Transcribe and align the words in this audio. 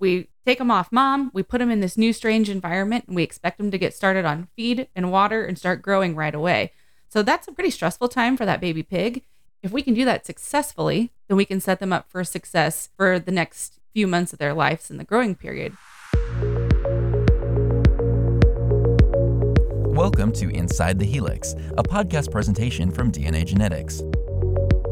We 0.00 0.28
take 0.46 0.58
them 0.58 0.70
off 0.70 0.92
mom, 0.92 1.32
we 1.34 1.42
put 1.42 1.58
them 1.58 1.72
in 1.72 1.80
this 1.80 1.98
new 1.98 2.12
strange 2.12 2.48
environment, 2.48 3.06
and 3.08 3.16
we 3.16 3.24
expect 3.24 3.58
them 3.58 3.72
to 3.72 3.78
get 3.78 3.92
started 3.92 4.24
on 4.24 4.46
feed 4.54 4.86
and 4.94 5.10
water 5.10 5.44
and 5.44 5.58
start 5.58 5.82
growing 5.82 6.14
right 6.14 6.34
away. 6.34 6.72
So 7.08 7.22
that's 7.22 7.48
a 7.48 7.52
pretty 7.52 7.70
stressful 7.70 8.08
time 8.08 8.36
for 8.36 8.46
that 8.46 8.60
baby 8.60 8.84
pig. 8.84 9.24
If 9.60 9.72
we 9.72 9.82
can 9.82 9.94
do 9.94 10.04
that 10.04 10.24
successfully, 10.24 11.10
then 11.26 11.36
we 11.36 11.44
can 11.44 11.60
set 11.60 11.80
them 11.80 11.92
up 11.92 12.08
for 12.08 12.22
success 12.22 12.90
for 12.96 13.18
the 13.18 13.32
next 13.32 13.80
few 13.92 14.06
months 14.06 14.32
of 14.32 14.38
their 14.38 14.54
lives 14.54 14.88
in 14.88 14.98
the 14.98 15.04
growing 15.04 15.34
period. 15.34 15.76
Welcome 19.96 20.30
to 20.34 20.48
Inside 20.50 21.00
the 21.00 21.06
Helix, 21.06 21.54
a 21.76 21.82
podcast 21.82 22.30
presentation 22.30 22.92
from 22.92 23.10
DNA 23.10 23.44
Genetics. 23.44 24.00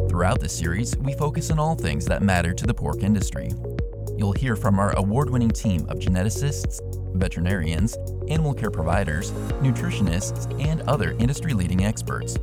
Throughout 0.08 0.40
this 0.40 0.58
series, 0.58 0.96
we 0.96 1.12
focus 1.12 1.52
on 1.52 1.60
all 1.60 1.76
things 1.76 2.06
that 2.06 2.22
matter 2.22 2.52
to 2.52 2.66
the 2.66 2.74
pork 2.74 3.04
industry. 3.04 3.52
You'll 4.16 4.32
hear 4.32 4.56
from 4.56 4.78
our 4.78 4.96
award 4.96 5.28
winning 5.28 5.50
team 5.50 5.86
of 5.88 5.98
geneticists, 5.98 6.80
veterinarians, 7.16 7.96
animal 8.28 8.54
care 8.54 8.70
providers, 8.70 9.30
nutritionists, 9.60 10.50
and 10.62 10.80
other 10.82 11.12
industry 11.18 11.52
leading 11.52 11.84
experts. 11.84 12.38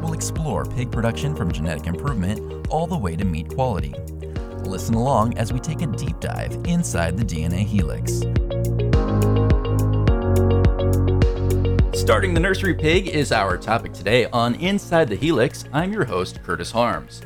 We'll 0.00 0.12
explore 0.12 0.64
pig 0.64 0.92
production 0.92 1.34
from 1.34 1.50
genetic 1.50 1.86
improvement 1.86 2.68
all 2.68 2.86
the 2.86 2.96
way 2.96 3.16
to 3.16 3.24
meat 3.24 3.48
quality. 3.48 3.94
Listen 4.64 4.94
along 4.94 5.36
as 5.38 5.52
we 5.52 5.58
take 5.58 5.82
a 5.82 5.86
deep 5.86 6.20
dive 6.20 6.52
inside 6.66 7.16
the 7.16 7.24
DNA 7.24 7.64
helix. 7.64 8.20
Starting 11.98 12.34
the 12.34 12.40
nursery 12.40 12.74
pig 12.74 13.08
is 13.08 13.32
our 13.32 13.56
topic 13.56 13.92
today 13.92 14.26
on 14.26 14.54
Inside 14.56 15.08
the 15.08 15.16
Helix. 15.16 15.64
I'm 15.72 15.92
your 15.92 16.04
host, 16.04 16.42
Curtis 16.42 16.70
Harms. 16.70 17.22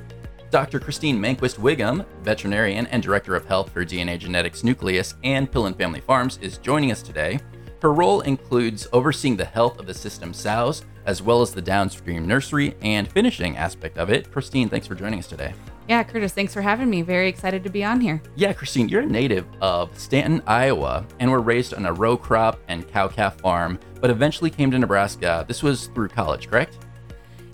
Dr. 0.51 0.79
Christine 0.79 1.21
Mainquist-Whigham, 1.21 2.05
veterinarian 2.23 2.87
and 2.87 3.03
director 3.03 3.35
of 3.35 3.47
health 3.47 3.71
for 3.71 3.85
DNA 3.85 4.19
Genetics 4.19 4.63
Nucleus 4.63 5.15
and 5.25 5.51
Pillen 5.51 5.77
Family 5.77 6.01
Farms, 6.01 6.39
is 6.41 6.59
joining 6.59 6.93
us 6.93 7.03
today. 7.03 7.41
Her 7.83 7.93
role 7.93 8.21
includes 8.23 8.87
overseeing 8.93 9.37
the 9.37 9.45
health 9.45 9.79
of 9.79 9.87
the 9.87 9.95
system 9.95 10.33
sows, 10.33 10.85
as 11.05 11.21
well 11.21 11.43
as 11.43 11.53
the 11.53 11.63
downstream 11.63 12.27
nursery 12.27 12.75
and 12.81 13.09
finishing 13.09 13.57
aspect 13.57 13.99
of 13.99 14.09
it. 14.09 14.31
Christine, 14.31 14.69
thanks 14.69 14.87
for 14.87 14.95
joining 14.95 15.19
us 15.19 15.27
today. 15.27 15.53
Yeah, 15.89 16.03
Curtis, 16.03 16.33
thanks 16.33 16.53
for 16.55 16.63
having 16.63 16.91
me. 16.91 17.03
Very 17.03 17.29
excited 17.29 17.63
to 17.65 17.71
be 17.71 17.85
on 17.85 18.01
here. 18.01 18.21
Yeah, 18.35 18.53
Christine, 18.53 18.89
you're 18.89 19.03
a 19.03 19.07
native 19.07 19.47
of 19.61 19.97
Stanton, 19.99 20.43
Iowa, 20.47 21.07
and 21.21 21.31
were 21.31 21.41
raised 21.41 21.75
on 21.75 21.87
a 21.87 21.93
row 21.93 22.17
crop 22.17 22.59
and 22.69 22.89
cow 22.89 23.09
calf 23.09 23.41
farm, 23.41 23.79
but 24.01 24.11
eventually 24.11 24.51
came 24.51 24.71
to 24.71 24.79
Nebraska. 24.79 25.45
This 25.47 25.63
was 25.63 25.89
through 25.89 26.09
college, 26.09 26.49
correct? 26.49 26.79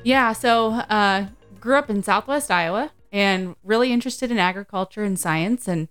Yeah, 0.03 0.33
so 0.33 0.73
uh, 0.73 1.27
grew 1.63 1.77
up 1.77 1.89
in 1.89 2.03
Southwest 2.03 2.51
Iowa 2.51 2.91
and 3.11 3.55
really 3.63 3.93
interested 3.93 4.31
in 4.31 4.39
agriculture 4.39 5.05
and 5.05 5.19
science, 5.19 5.69
and 5.69 5.89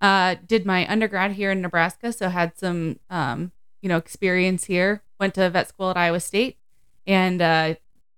uh, 0.00 0.36
did 0.46 0.66
my 0.66 0.88
undergrad 0.90 1.32
here 1.32 1.50
in 1.50 1.62
Nebraska. 1.62 2.12
So 2.12 2.28
had 2.28 2.56
some, 2.58 3.00
um, 3.10 3.50
you 3.80 3.88
know, 3.88 3.96
experience 3.96 4.64
here. 4.64 5.02
Went 5.18 5.34
to 5.34 5.48
vet 5.50 5.68
school 5.68 5.90
at 5.90 5.96
Iowa 5.96 6.20
State, 6.20 6.58
and 7.06 7.40
uh, 7.40 7.74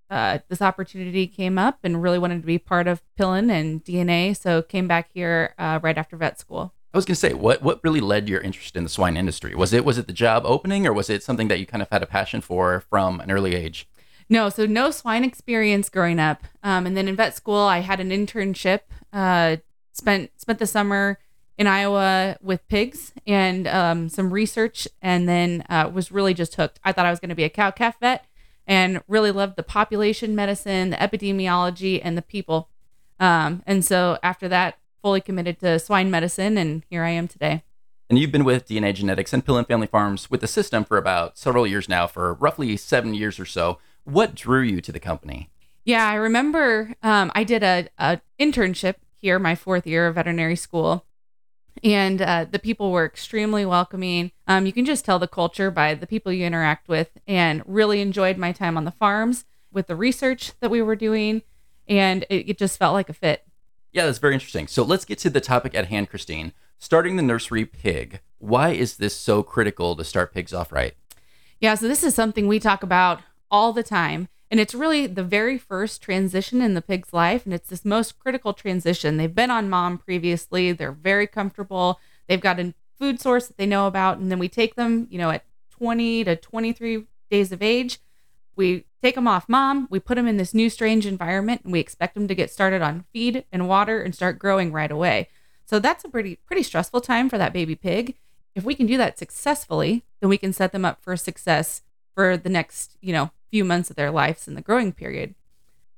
uh, 0.09 0.39
this 0.49 0.61
opportunity 0.61 1.27
came 1.27 1.57
up 1.57 1.79
and 1.83 2.01
really 2.03 2.19
wanted 2.19 2.41
to 2.41 2.47
be 2.47 2.57
part 2.57 2.87
of 2.87 3.01
Pillen 3.17 3.49
and 3.49 3.83
DNA. 3.83 4.35
So 4.35 4.61
came 4.61 4.87
back 4.87 5.09
here 5.13 5.53
uh, 5.57 5.79
right 5.81 5.97
after 5.97 6.17
vet 6.17 6.39
school. 6.39 6.73
I 6.93 6.97
was 6.97 7.05
going 7.05 7.13
to 7.13 7.19
say, 7.19 7.33
what 7.33 7.61
what 7.61 7.79
really 7.83 8.01
led 8.01 8.27
your 8.27 8.41
interest 8.41 8.75
in 8.75 8.83
the 8.83 8.89
swine 8.89 9.15
industry? 9.15 9.55
Was 9.55 9.71
it 9.71 9.85
was 9.85 9.97
it 9.97 10.07
the 10.07 10.13
job 10.13 10.43
opening, 10.45 10.85
or 10.85 10.91
was 10.91 11.09
it 11.09 11.23
something 11.23 11.47
that 11.47 11.59
you 11.59 11.65
kind 11.65 11.81
of 11.81 11.89
had 11.89 12.03
a 12.03 12.07
passion 12.07 12.41
for 12.41 12.81
from 12.81 13.21
an 13.21 13.31
early 13.31 13.55
age? 13.55 13.87
No, 14.29 14.49
so 14.49 14.65
no 14.65 14.91
swine 14.91 15.23
experience 15.23 15.89
growing 15.89 16.19
up. 16.19 16.43
Um, 16.63 16.85
and 16.85 16.97
then 16.97 17.07
in 17.07 17.15
vet 17.15 17.35
school, 17.35 17.59
I 17.59 17.79
had 17.79 17.99
an 17.99 18.09
internship. 18.09 18.81
Uh, 19.13 19.57
spent 19.93 20.31
spent 20.37 20.59
the 20.59 20.67
summer 20.67 21.19
in 21.57 21.65
Iowa 21.65 22.37
with 22.41 22.67
pigs 22.67 23.13
and 23.25 23.67
um, 23.67 24.09
some 24.09 24.31
research, 24.31 24.87
and 25.01 25.27
then 25.27 25.63
uh, 25.69 25.89
was 25.91 26.11
really 26.11 26.33
just 26.33 26.55
hooked. 26.55 26.79
I 26.83 26.91
thought 26.91 27.05
I 27.05 27.09
was 27.09 27.19
going 27.19 27.29
to 27.29 27.35
be 27.35 27.43
a 27.43 27.49
cow 27.49 27.71
calf 27.71 27.99
vet, 27.99 28.25
and 28.65 29.01
really 29.07 29.31
loved 29.31 29.55
the 29.55 29.63
population 29.63 30.35
medicine, 30.35 30.91
the 30.91 30.97
epidemiology, 30.97 31.99
and 32.03 32.17
the 32.17 32.21
people. 32.21 32.69
Um, 33.19 33.63
and 33.65 33.83
so 33.83 34.19
after 34.21 34.47
that, 34.49 34.77
fully 35.01 35.21
committed 35.21 35.59
to 35.61 35.79
swine 35.79 36.11
medicine, 36.11 36.57
and 36.57 36.83
here 36.89 37.03
I 37.03 37.09
am 37.09 37.27
today. 37.27 37.63
And 38.09 38.17
you've 38.17 38.31
been 38.31 38.45
with 38.45 38.67
DNA 38.67 38.93
Genetics 38.93 39.33
and 39.33 39.45
Pillen 39.45 39.67
Family 39.67 39.87
Farms 39.87 40.29
with 40.31 40.41
the 40.41 40.47
system 40.47 40.85
for 40.85 40.97
about 40.97 41.37
several 41.37 41.67
years 41.67 41.89
now, 41.89 42.07
for 42.07 42.35
roughly 42.35 42.77
seven 42.77 43.13
years 43.13 43.39
or 43.39 43.45
so. 43.45 43.79
What 44.07 44.35
drew 44.35 44.61
you 44.61 44.79
to 44.79 44.93
the 44.93 45.01
company? 45.01 45.49
Yeah, 45.83 46.07
I 46.07 46.13
remember 46.13 46.95
um, 47.03 47.29
I 47.35 47.43
did 47.43 47.61
a, 47.61 47.89
a 47.97 48.21
internship 48.39 48.95
here, 49.17 49.37
my 49.37 49.53
fourth 49.53 49.85
year 49.85 50.07
of 50.07 50.15
veterinary 50.15 50.55
school, 50.55 51.05
and 51.83 52.21
uh, 52.21 52.45
the 52.49 52.57
people 52.57 52.93
were 52.93 53.03
extremely 53.03 53.65
welcoming. 53.65 54.31
Um, 54.47 54.65
you 54.65 54.71
can 54.71 54.85
just 54.85 55.03
tell 55.03 55.19
the 55.19 55.27
culture 55.27 55.69
by 55.69 55.93
the 55.93 56.07
people 56.07 56.31
you 56.31 56.45
interact 56.45 56.87
with, 56.87 57.17
and 57.27 57.61
really 57.65 57.99
enjoyed 57.99 58.37
my 58.37 58.53
time 58.53 58.77
on 58.77 58.85
the 58.85 58.91
farms 58.91 59.43
with 59.73 59.87
the 59.87 59.95
research 59.97 60.53
that 60.61 60.71
we 60.71 60.81
were 60.81 60.95
doing, 60.95 61.41
and 61.85 62.25
it, 62.29 62.51
it 62.51 62.57
just 62.57 62.79
felt 62.79 62.93
like 62.93 63.09
a 63.09 63.13
fit. 63.13 63.45
Yeah, 63.91 64.05
that's 64.05 64.19
very 64.19 64.35
interesting. 64.35 64.67
So 64.67 64.83
let's 64.83 65.03
get 65.03 65.19
to 65.19 65.29
the 65.29 65.41
topic 65.41 65.75
at 65.75 65.87
hand, 65.87 66.09
Christine. 66.09 66.53
Starting 66.77 67.17
the 67.17 67.23
nursery 67.23 67.65
pig. 67.65 68.21
Why 68.37 68.69
is 68.69 68.95
this 68.95 69.17
so 69.17 69.43
critical 69.43 69.97
to 69.97 70.05
start 70.05 70.33
pigs 70.33 70.53
off 70.53 70.71
right? 70.71 70.93
Yeah, 71.59 71.75
so 71.75 71.89
this 71.89 72.03
is 72.05 72.15
something 72.15 72.47
we 72.47 72.59
talk 72.59 72.83
about 72.83 73.19
all 73.49 73.73
the 73.73 73.83
time. 73.83 74.27
And 74.49 74.59
it's 74.59 74.73
really 74.73 75.07
the 75.07 75.23
very 75.23 75.57
first 75.57 76.01
transition 76.01 76.61
in 76.61 76.73
the 76.73 76.81
pig's 76.81 77.11
life. 77.11 77.45
And 77.45 77.53
it's 77.53 77.69
this 77.69 77.83
most 77.83 78.17
critical 78.19 78.53
transition. 78.53 79.17
They've 79.17 79.33
been 79.33 79.51
on 79.51 79.69
mom 79.69 79.97
previously, 79.97 80.71
they're 80.71 80.91
very 80.91 81.27
comfortable, 81.27 81.99
they've 82.27 82.41
got 82.41 82.59
a 82.59 82.73
food 82.97 83.19
source 83.19 83.47
that 83.47 83.57
they 83.57 83.65
know 83.65 83.87
about. 83.87 84.17
And 84.17 84.31
then 84.31 84.39
we 84.39 84.49
take 84.49 84.75
them, 84.75 85.07
you 85.09 85.17
know, 85.17 85.29
at 85.29 85.43
20 85.71 86.23
to 86.23 86.35
23 86.35 87.05
days 87.29 87.51
of 87.51 87.61
age. 87.61 87.99
We 88.55 88.85
take 89.03 89.15
them 89.15 89.27
off 89.27 89.47
mom, 89.47 89.87
we 89.91 89.99
put 89.99 90.15
them 90.15 90.27
in 90.27 90.37
this 90.37 90.53
new 90.53 90.69
strange 90.69 91.05
environment, 91.05 91.61
and 91.63 91.71
we 91.71 91.79
expect 91.79 92.15
them 92.15 92.27
to 92.27 92.33
get 92.33 92.49
started 92.49 92.81
on 92.81 93.05
feed 93.13 93.45
and 93.51 93.67
water 93.67 94.01
and 94.01 94.15
start 94.15 94.39
growing 94.39 94.71
right 94.71 94.89
away. 94.89 95.29
So 95.65 95.77
that's 95.79 96.03
a 96.03 96.09
pretty 96.09 96.37
pretty 96.37 96.63
stressful 96.63 97.01
time 97.01 97.29
for 97.29 97.37
that 97.37 97.53
baby 97.53 97.75
pig. 97.75 98.15
If 98.55 98.63
we 98.63 98.73
can 98.73 98.87
do 98.87 98.97
that 98.97 99.19
successfully, 99.19 100.03
then 100.19 100.29
we 100.29 100.39
can 100.39 100.53
set 100.53 100.71
them 100.71 100.85
up 100.85 101.03
for 101.03 101.15
success 101.15 101.83
for 102.15 102.35
the 102.35 102.49
next, 102.49 102.97
you 103.01 103.13
know, 103.13 103.29
few 103.49 103.65
months 103.65 103.89
of 103.89 103.95
their 103.95 104.11
lives 104.11 104.47
in 104.47 104.55
the 104.55 104.61
growing 104.61 104.91
period. 104.91 105.35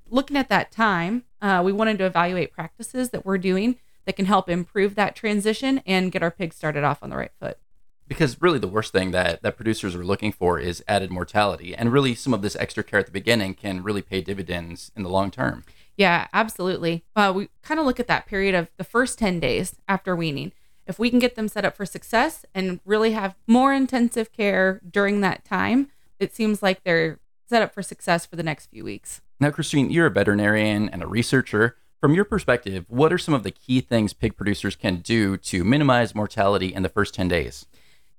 Looking 0.09 0.37
at 0.37 0.49
that 0.49 0.71
time, 0.71 1.23
uh, 1.41 1.61
we 1.63 1.71
wanted 1.71 1.97
to 1.99 2.05
evaluate 2.05 2.51
practices 2.51 3.11
that 3.11 3.25
we're 3.25 3.37
doing 3.37 3.77
that 4.05 4.15
can 4.15 4.25
help 4.25 4.49
improve 4.49 4.95
that 4.95 5.15
transition 5.15 5.81
and 5.85 6.11
get 6.11 6.23
our 6.23 6.31
pigs 6.31 6.55
started 6.55 6.83
off 6.83 7.03
on 7.03 7.09
the 7.09 7.17
right 7.17 7.31
foot. 7.39 7.57
Because 8.07 8.41
really, 8.41 8.57
the 8.57 8.67
worst 8.67 8.91
thing 8.91 9.11
that, 9.11 9.43
that 9.43 9.55
producers 9.55 9.93
are 9.93 10.03
looking 10.03 10.31
for 10.31 10.57
is 10.57 10.83
added 10.87 11.11
mortality. 11.11 11.75
And 11.75 11.93
really, 11.93 12.15
some 12.15 12.33
of 12.33 12.41
this 12.41 12.55
extra 12.55 12.83
care 12.83 12.99
at 12.99 13.05
the 13.05 13.11
beginning 13.11 13.53
can 13.53 13.83
really 13.83 14.01
pay 14.01 14.21
dividends 14.21 14.91
in 14.95 15.03
the 15.03 15.09
long 15.09 15.29
term. 15.29 15.63
Yeah, 15.95 16.27
absolutely. 16.33 17.03
Uh, 17.15 17.31
we 17.35 17.49
kind 17.61 17.79
of 17.79 17.85
look 17.85 17.99
at 17.99 18.07
that 18.07 18.25
period 18.25 18.55
of 18.55 18.71
the 18.77 18.83
first 18.83 19.19
10 19.19 19.39
days 19.39 19.75
after 19.87 20.15
weaning. 20.15 20.53
If 20.87 20.97
we 20.97 21.11
can 21.11 21.19
get 21.19 21.35
them 21.35 21.47
set 21.47 21.65
up 21.65 21.77
for 21.77 21.85
success 21.85 22.45
and 22.55 22.79
really 22.83 23.11
have 23.11 23.35
more 23.45 23.73
intensive 23.73 24.31
care 24.31 24.81
during 24.89 25.21
that 25.21 25.45
time, 25.45 25.89
it 26.17 26.33
seems 26.33 26.63
like 26.63 26.83
they're 26.83 27.19
set 27.49 27.61
up 27.63 27.73
for 27.73 27.81
success 27.81 28.25
for 28.25 28.35
the 28.35 28.43
next 28.43 28.67
few 28.67 28.83
weeks. 28.83 29.21
Now, 29.39 29.49
Christine, 29.49 29.89
you're 29.89 30.05
a 30.05 30.11
veterinarian 30.11 30.87
and 30.89 31.01
a 31.01 31.07
researcher. 31.07 31.77
From 31.99 32.13
your 32.13 32.25
perspective, 32.25 32.85
what 32.87 33.11
are 33.11 33.17
some 33.17 33.33
of 33.33 33.43
the 33.43 33.51
key 33.51 33.81
things 33.81 34.13
pig 34.13 34.37
producers 34.37 34.75
can 34.75 34.97
do 34.97 35.35
to 35.37 35.63
minimize 35.63 36.15
mortality 36.15 36.73
in 36.73 36.83
the 36.83 36.89
first 36.89 37.13
10 37.13 37.27
days? 37.27 37.65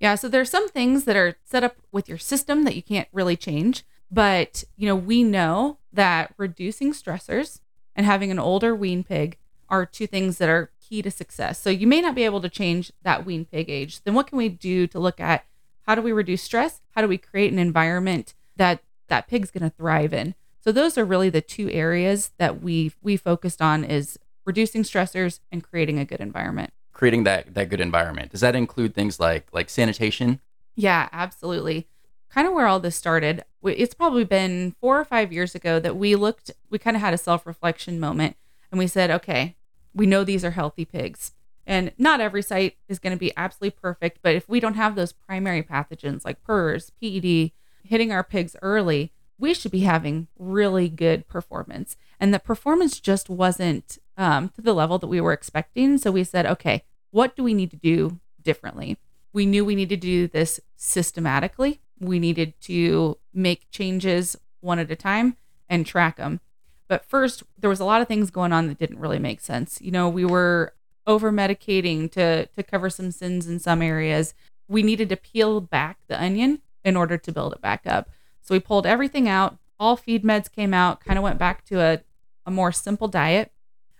Yeah, 0.00 0.16
so 0.16 0.28
there's 0.28 0.50
some 0.50 0.68
things 0.68 1.04
that 1.04 1.16
are 1.16 1.36
set 1.44 1.62
up 1.62 1.76
with 1.92 2.08
your 2.08 2.18
system 2.18 2.64
that 2.64 2.74
you 2.74 2.82
can't 2.82 3.08
really 3.12 3.36
change, 3.36 3.84
but 4.10 4.64
you 4.76 4.86
know, 4.86 4.96
we 4.96 5.22
know 5.22 5.78
that 5.92 6.34
reducing 6.36 6.92
stressors 6.92 7.60
and 7.94 8.06
having 8.06 8.30
an 8.30 8.38
older 8.38 8.74
wean 8.74 9.04
pig 9.04 9.36
are 9.68 9.86
two 9.86 10.06
things 10.06 10.38
that 10.38 10.48
are 10.48 10.70
key 10.80 11.02
to 11.02 11.10
success. 11.10 11.60
So 11.60 11.70
you 11.70 11.86
may 11.86 12.00
not 12.00 12.14
be 12.14 12.24
able 12.24 12.40
to 12.40 12.48
change 12.48 12.92
that 13.02 13.24
wean 13.24 13.44
pig 13.44 13.70
age. 13.70 14.02
Then 14.02 14.14
what 14.14 14.26
can 14.26 14.38
we 14.38 14.48
do 14.48 14.86
to 14.88 14.98
look 14.98 15.20
at 15.20 15.44
how 15.86 15.94
do 15.94 16.02
we 16.02 16.12
reduce 16.12 16.42
stress? 16.42 16.80
How 16.90 17.02
do 17.02 17.08
we 17.08 17.18
create 17.18 17.52
an 17.52 17.58
environment 17.58 18.34
that 18.56 18.82
that 19.10 19.28
pig's 19.28 19.50
going 19.50 19.68
to 19.68 19.76
thrive 19.76 20.14
in. 20.14 20.34
So 20.62 20.72
those 20.72 20.96
are 20.96 21.04
really 21.04 21.30
the 21.30 21.40
two 21.40 21.70
areas 21.70 22.32
that 22.38 22.62
we 22.62 22.92
we 23.02 23.16
focused 23.16 23.60
on 23.60 23.84
is 23.84 24.18
reducing 24.44 24.82
stressors 24.82 25.40
and 25.52 25.62
creating 25.62 25.98
a 25.98 26.04
good 26.04 26.20
environment. 26.20 26.72
Creating 26.92 27.24
that 27.24 27.54
that 27.54 27.68
good 27.68 27.80
environment. 27.80 28.30
Does 28.30 28.40
that 28.40 28.56
include 28.56 28.94
things 28.94 29.20
like 29.20 29.46
like 29.52 29.68
sanitation? 29.70 30.40
Yeah, 30.74 31.08
absolutely. 31.12 31.86
Kind 32.30 32.46
of 32.46 32.54
where 32.54 32.66
all 32.66 32.80
this 32.80 32.96
started. 32.96 33.44
It's 33.62 33.94
probably 33.94 34.24
been 34.24 34.74
4 34.80 35.00
or 35.00 35.04
5 35.04 35.32
years 35.32 35.54
ago 35.54 35.80
that 35.80 35.96
we 35.96 36.14
looked 36.14 36.50
we 36.70 36.78
kind 36.78 36.96
of 36.96 37.02
had 37.02 37.14
a 37.14 37.18
self-reflection 37.18 37.98
moment 37.98 38.36
and 38.70 38.78
we 38.78 38.86
said, 38.86 39.10
"Okay, 39.10 39.56
we 39.94 40.06
know 40.06 40.24
these 40.24 40.44
are 40.44 40.52
healthy 40.52 40.84
pigs." 40.84 41.32
And 41.66 41.92
not 41.98 42.20
every 42.20 42.42
site 42.42 42.76
is 42.88 42.98
going 42.98 43.14
to 43.14 43.18
be 43.18 43.32
absolutely 43.36 43.78
perfect, 43.80 44.18
but 44.22 44.34
if 44.34 44.48
we 44.48 44.60
don't 44.60 44.74
have 44.74 44.94
those 44.94 45.12
primary 45.12 45.62
pathogens 45.62 46.24
like 46.24 46.42
PRRS, 46.42 46.90
PED, 47.00 47.52
hitting 47.84 48.12
our 48.12 48.24
pigs 48.24 48.56
early, 48.62 49.12
we 49.38 49.54
should 49.54 49.72
be 49.72 49.80
having 49.80 50.28
really 50.38 50.88
good 50.88 51.26
performance. 51.26 51.96
And 52.18 52.32
the 52.32 52.38
performance 52.38 53.00
just 53.00 53.28
wasn't 53.30 53.98
um, 54.16 54.50
to 54.50 54.60
the 54.60 54.74
level 54.74 54.98
that 54.98 55.06
we 55.06 55.20
were 55.20 55.32
expecting. 55.32 55.96
So 55.98 56.12
we 56.12 56.24
said, 56.24 56.44
okay, 56.46 56.84
what 57.10 57.36
do 57.36 57.42
we 57.42 57.54
need 57.54 57.70
to 57.70 57.76
do 57.76 58.20
differently. 58.42 58.98
We 59.32 59.46
knew 59.46 59.64
we 59.64 59.74
needed 59.74 60.00
to 60.00 60.06
do 60.06 60.28
this 60.28 60.60
systematically. 60.76 61.80
We 61.98 62.18
needed 62.18 62.54
to 62.62 63.18
make 63.32 63.70
changes 63.70 64.36
one 64.60 64.78
at 64.78 64.90
a 64.90 64.96
time 64.96 65.36
and 65.68 65.86
track 65.86 66.16
them. 66.16 66.40
But 66.88 67.04
first, 67.04 67.44
there 67.58 67.70
was 67.70 67.80
a 67.80 67.84
lot 67.84 68.02
of 68.02 68.08
things 68.08 68.30
going 68.30 68.52
on 68.52 68.66
that 68.66 68.78
didn't 68.78 68.98
really 68.98 69.20
make 69.20 69.40
sense. 69.40 69.80
You 69.80 69.92
know, 69.92 70.08
we 70.08 70.24
were 70.24 70.74
over 71.06 71.30
medicating 71.30 72.10
to 72.12 72.46
to 72.46 72.62
cover 72.62 72.90
some 72.90 73.10
sins 73.10 73.46
in 73.46 73.58
some 73.58 73.80
areas. 73.82 74.34
We 74.68 74.82
needed 74.82 75.08
to 75.10 75.16
peel 75.16 75.60
back 75.60 75.98
the 76.08 76.20
onion 76.20 76.60
in 76.84 76.96
order 76.96 77.16
to 77.18 77.32
build 77.32 77.52
it 77.52 77.60
back 77.60 77.86
up. 77.86 78.10
So 78.40 78.54
we 78.54 78.60
pulled 78.60 78.86
everything 78.86 79.28
out. 79.28 79.58
All 79.78 79.96
feed 79.96 80.24
meds 80.24 80.50
came 80.50 80.74
out, 80.74 81.00
kind 81.04 81.18
of 81.18 81.22
went 81.22 81.38
back 81.38 81.64
to 81.66 81.80
a, 81.80 82.00
a 82.44 82.50
more 82.50 82.72
simple 82.72 83.08
diet, 83.08 83.52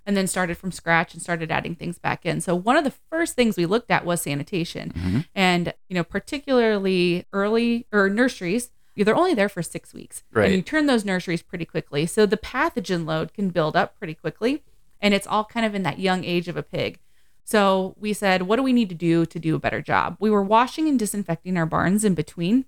and 0.07 0.17
then 0.17 0.27
started 0.27 0.57
from 0.57 0.73
scratch 0.73 1.15
and 1.15 1.23
started 1.23 1.51
adding 1.51 1.75
things 1.75 1.99
back 1.99 2.27
in. 2.27 2.41
So 2.41 2.55
one 2.55 2.77
of 2.77 2.85
the 2.85 2.95
first 3.11 3.37
things 3.37 3.57
we 3.57 3.67
looked 3.67 3.91
at 3.91 4.05
was 4.05 4.23
sanitation. 4.23 4.93
Mm-hmm. 4.95 5.21
And, 5.35 5.75
you 5.89 5.95
know, 5.95 6.05
particularly 6.05 7.27
early 7.33 7.87
or 7.93 8.09
nurseries, 8.09 8.71
they're 8.97 9.17
only 9.17 9.35
there 9.35 9.49
for 9.49 9.63
six 9.63 9.95
weeks. 9.95 10.25
Right. 10.33 10.47
And 10.47 10.55
you 10.55 10.63
turn 10.63 10.87
those 10.87 11.05
nurseries 11.05 11.43
pretty 11.43 11.65
quickly. 11.65 12.07
So 12.07 12.27
the 12.27 12.37
pathogen 12.37 13.07
load 13.07 13.33
can 13.33 13.51
build 13.51 13.77
up 13.77 13.97
pretty 13.99 14.15
quickly. 14.15 14.63
And 15.01 15.15
it's 15.15 15.27
all 15.27 15.45
kind 15.45 15.65
of 15.65 15.75
in 15.75 15.83
that 15.85 15.99
young 15.99 16.25
age 16.25 16.49
of 16.49 16.57
a 16.57 16.63
pig. 16.63 16.99
So 17.45 17.95
we 17.99 18.13
said, 18.13 18.43
what 18.43 18.57
do 18.57 18.63
we 18.63 18.73
need 18.73 18.91
to 18.91 18.95
do 18.95 19.25
to 19.27 19.39
do 19.39 19.55
a 19.55 19.61
better 19.61 19.81
job? 19.81 20.17
We 20.21 20.31
were 20.31 20.43
washing 20.43 20.89
and 20.89 20.99
disinfecting 20.99 21.57
our 21.57 21.67
barns 21.67 22.05
in 22.05 22.15
between, 22.15 22.67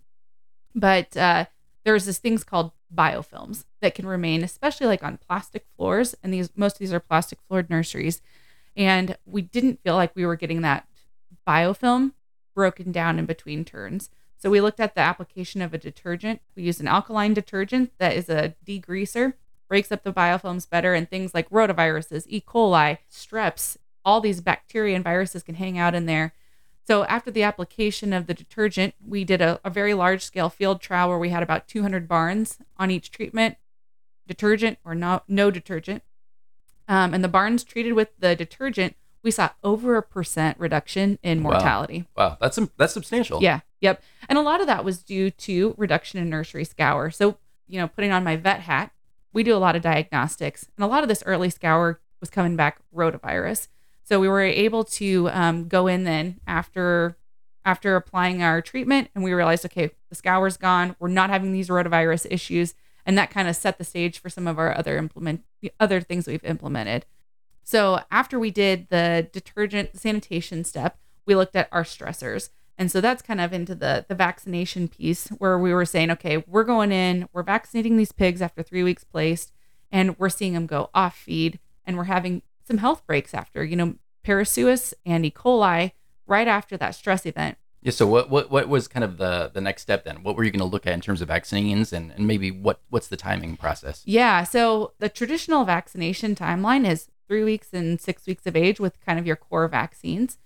but 0.75 1.17
uh, 1.17 1.47
there's 1.85 2.07
this 2.07 2.19
things 2.19 2.45
called 2.45 2.73
biofilms 2.95 3.65
that 3.81 3.95
can 3.95 4.07
remain, 4.07 4.43
especially 4.43 4.87
like 4.87 5.03
on 5.03 5.19
plastic 5.19 5.65
floors. 5.77 6.15
And 6.23 6.33
these 6.33 6.51
most 6.57 6.75
of 6.75 6.79
these 6.81 6.93
are 6.93 7.01
plastic 7.01 7.39
floored 7.49 7.71
nurseries. 7.71 8.21
And 8.77 9.17
we 9.27 9.43
didn't 9.43 9.83
feel 9.83 9.95
like 9.95 10.15
we 10.15 10.27
were 10.27 10.37
getting 10.37 10.63
that 10.63 10.87
biofilm 11.47 12.13
broken 12.55 12.93
down 12.93 13.19
in 13.19 13.27
between 13.27 13.65
turns. 13.65 14.11
So 14.39 14.51
we 14.51 14.61
looked 14.61 14.81
at 14.81 14.95
the 14.95 15.01
application 15.01 15.63
of 15.63 15.73
a 15.73 15.79
detergent. 15.79 16.41
We 16.57 16.65
used 16.65 16.81
an 16.81 16.89
alkaline 16.89 17.33
detergent 17.35 17.93
that 17.99 18.15
is 18.15 18.29
a 18.29 18.55
degreaser, 18.67 19.35
breaks 19.69 19.93
up 19.93 20.03
the 20.03 20.13
biofilms 20.13 20.69
better, 20.69 20.95
and 20.95 21.09
things 21.09 21.33
like 21.33 21.49
rotaviruses, 21.51 22.25
E. 22.27 22.41
coli, 22.41 22.99
streps, 23.11 23.77
all 24.05 24.21
these 24.21 24.41
bacteria 24.41 24.97
and 24.97 25.05
viruses 25.05 25.43
can 25.43 25.55
hang 25.55 25.79
out 25.79 25.95
in 25.95 26.07
there. 26.07 26.35
So 26.87 27.05
after 27.05 27.31
the 27.31 27.43
application 27.45 28.13
of 28.13 28.27
the 28.27 28.35
detergent, 28.35 28.95
we 29.07 29.25
did 29.25 29.41
a, 29.41 29.61
a 29.65 29.71
very 29.71 29.95
large 29.95 30.23
scale 30.23 30.49
field 30.49 30.81
trial 30.81 31.09
where 31.09 31.19
we 31.19 31.29
had 31.31 31.43
about 31.43 31.69
200 31.69 32.09
barns 32.09 32.59
on 32.77 32.91
each 32.91 33.11
treatment, 33.11 33.57
detergent 34.27 34.79
or 34.85 34.95
no, 34.95 35.23
no 35.29 35.51
detergent. 35.51 36.03
Um, 36.89 37.15
and 37.15 37.23
the 37.23 37.29
barns 37.29 37.63
treated 37.65 37.93
with 37.93 38.09
the 38.19 38.35
detergent, 38.35 38.97
we 39.23 39.31
saw 39.31 39.51
over 39.63 39.97
a 39.97 40.03
percent 40.03 40.59
reduction 40.59 41.19
in 41.23 41.43
Wow. 41.43 41.53
mortality. 41.53 42.05
Wow, 42.17 42.37
that's 42.41 42.59
that's 42.77 42.93
substantial. 42.93 43.41
Yeah. 43.41 43.61
Yep. 43.81 44.03
And 44.29 44.37
a 44.37 44.43
lot 44.43 44.61
of 44.61 44.67
that 44.67 44.85
was 44.85 45.03
due 45.03 45.31
to 45.31 45.75
reduction 45.79 46.19
in 46.21 46.29
nursery 46.29 46.65
scour. 46.65 47.11
So, 47.11 47.37
you 47.69 47.81
know, 47.81 47.87
putting 47.89 48.11
on 48.13 48.25
my 48.25 48.37
vet 48.37 48.61
hat, 48.61 48.91
we 49.33 49.43
do 49.45 49.55
a 49.55 49.59
lot 49.59 49.77
of 49.77 49.83
diagnostics, 49.83 50.67
and 50.77 50.85
a 50.85 50.89
lot 50.89 51.03
of 51.03 51.09
this 51.09 51.23
early 51.25 51.51
scour 51.51 52.01
was 52.21 52.31
coming 52.31 52.55
back 52.57 52.81
rotavirus. 52.95 53.69
So 54.05 54.21
we 54.21 54.29
were 54.29 54.41
able 54.41 54.85
to 54.85 55.29
um, 55.31 55.69
go 55.69 55.87
in 55.87 56.05
then 56.05 56.41
after 56.47 57.17
after 57.65 57.95
applying 57.95 58.43
our 58.43 58.61
treatment, 58.61 59.09
and 59.15 59.23
we 59.23 59.33
realized, 59.33 59.65
okay, 59.65 59.91
the 60.09 60.17
scour's 60.17 60.57
gone. 60.57 60.97
We're 60.99 61.09
not 61.09 61.31
having 61.31 61.53
these 61.53 61.69
rotavirus 61.69 62.27
issues, 62.29 62.75
and 63.07 63.17
that 63.17 63.31
kind 63.31 63.47
of 63.47 63.55
set 63.55 63.79
the 63.79 63.85
stage 63.85 64.19
for 64.19 64.29
some 64.29 64.49
of 64.49 64.59
our 64.59 64.77
other 64.77 64.97
implement 64.97 65.45
other 65.79 66.01
things 66.01 66.27
we've 66.27 66.45
implemented. 66.45 67.07
So 67.63 68.01
after 68.11 68.39
we 68.39 68.51
did 68.51 68.89
the 68.91 69.29
detergent 69.33 69.97
sanitation 69.97 70.65
step, 70.65 70.99
we 71.25 71.37
looked 71.37 71.55
at 71.55 71.69
our 71.71 71.85
stressors. 71.85 72.51
And 72.77 72.91
so 72.91 73.01
that's 73.01 73.23
kind 73.23 73.41
of 73.41 73.53
into 73.53 73.75
the 73.75 74.05
the 74.09 74.15
vaccination 74.15 74.89
piece 74.89 75.29
where 75.29 75.59
we 75.59 75.73
were 75.73 75.85
saying, 75.85 76.11
okay, 76.11 76.39
we're 76.49 76.65
going 76.65 76.91
in, 76.91 77.29
we're 77.33 77.45
vaccinating 77.45 77.97
these 77.97 78.13
pigs 78.13 78.43
after 78.43 78.63
3 78.63 78.83
weeks 78.83 79.05
placed 79.05 79.53
and 79.93 80.19
we're 80.19 80.31
seeing 80.31 80.55
them 80.55 80.67
go 80.67 80.91
off 80.95 81.17
feed 81.17 81.61
and 81.85 81.97
we're 81.97 82.05
having 82.05 82.43
some 82.65 82.79
health 82.79 83.07
breaks 83.07 83.35
after, 83.35 83.65
you 83.65 83.77
know, 83.77 83.95
parasuis 84.25 84.95
and 85.05 85.27
E. 85.27 85.31
coli 85.31 85.93
right 86.27 86.49
after 86.49 86.77
that 86.77 86.95
stress 86.95 87.27
event. 87.27 87.59
Yeah. 87.83 87.91
So 87.91 88.07
what 88.07 88.31
what 88.31 88.51
what 88.51 88.69
was 88.69 88.87
kind 88.87 89.03
of 89.03 89.17
the 89.19 89.51
the 89.53 89.61
next 89.61 89.83
step 89.83 90.05
then? 90.05 90.23
What 90.23 90.37
were 90.37 90.45
you 90.45 90.51
going 90.51 90.61
to 90.61 90.65
look 90.65 90.87
at 90.87 90.93
in 90.93 91.01
terms 91.01 91.21
of 91.21 91.29
vaccines 91.29 91.93
and 91.93 92.13
and 92.13 92.27
maybe 92.27 92.51
what 92.51 92.81
what's 92.91 93.09
the 93.09 93.17
timing 93.17 93.57
process? 93.57 94.03
Yeah. 94.07 94.45
So 94.45 94.93
the 95.01 95.09
traditional 95.09 95.65
vaccination 95.65 96.35
timeline 96.35 96.89
is 96.89 97.09
three 97.27 97.43
weeks 97.43 97.69
and 97.73 98.01
six 98.01 98.27
weeks 98.27 98.47
of 98.47 98.55
age 98.55 98.79
with 98.79 99.01
kind 99.01 99.19
of 99.19 99.27
your 99.27 99.37
core 99.37 99.67
vaccines. 99.67 100.39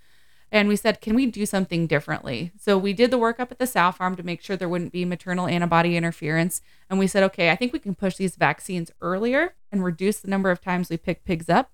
And 0.53 0.69
we 0.69 0.77
said, 0.77 1.01
can 1.01 1.17
we 1.17 1.27
do 1.27 1.45
something 1.45 1.89
differently? 1.89 2.53
So 2.57 2.79
we 2.79 2.93
did 2.93 3.11
the 3.11 3.19
workup 3.19 3.51
at 3.51 3.59
the 3.59 3.67
sow 3.67 3.91
farm 3.91 4.15
to 4.15 4.23
make 4.23 4.41
sure 4.41 4.57
there 4.57 4.69
wouldn't 4.69 4.93
be 4.93 5.05
maternal 5.05 5.49
antibody 5.49 5.97
interference. 5.97 6.63
And 6.89 7.01
we 7.01 7.09
said, 7.09 7.25
okay, 7.25 7.51
I 7.51 7.57
think 7.57 7.73
we 7.73 7.81
can 7.81 7.97
push 7.97 8.17
these 8.17 8.37
vaccines 8.37 8.93
earlier 9.01 9.55
and 9.73 9.85
reduce 9.85 10.21
the 10.21 10.31
number 10.31 10.51
of 10.53 10.61
times 10.61 10.89
we 10.89 10.97
pick 10.97 11.25
pigs 11.25 11.49
up. 11.49 11.73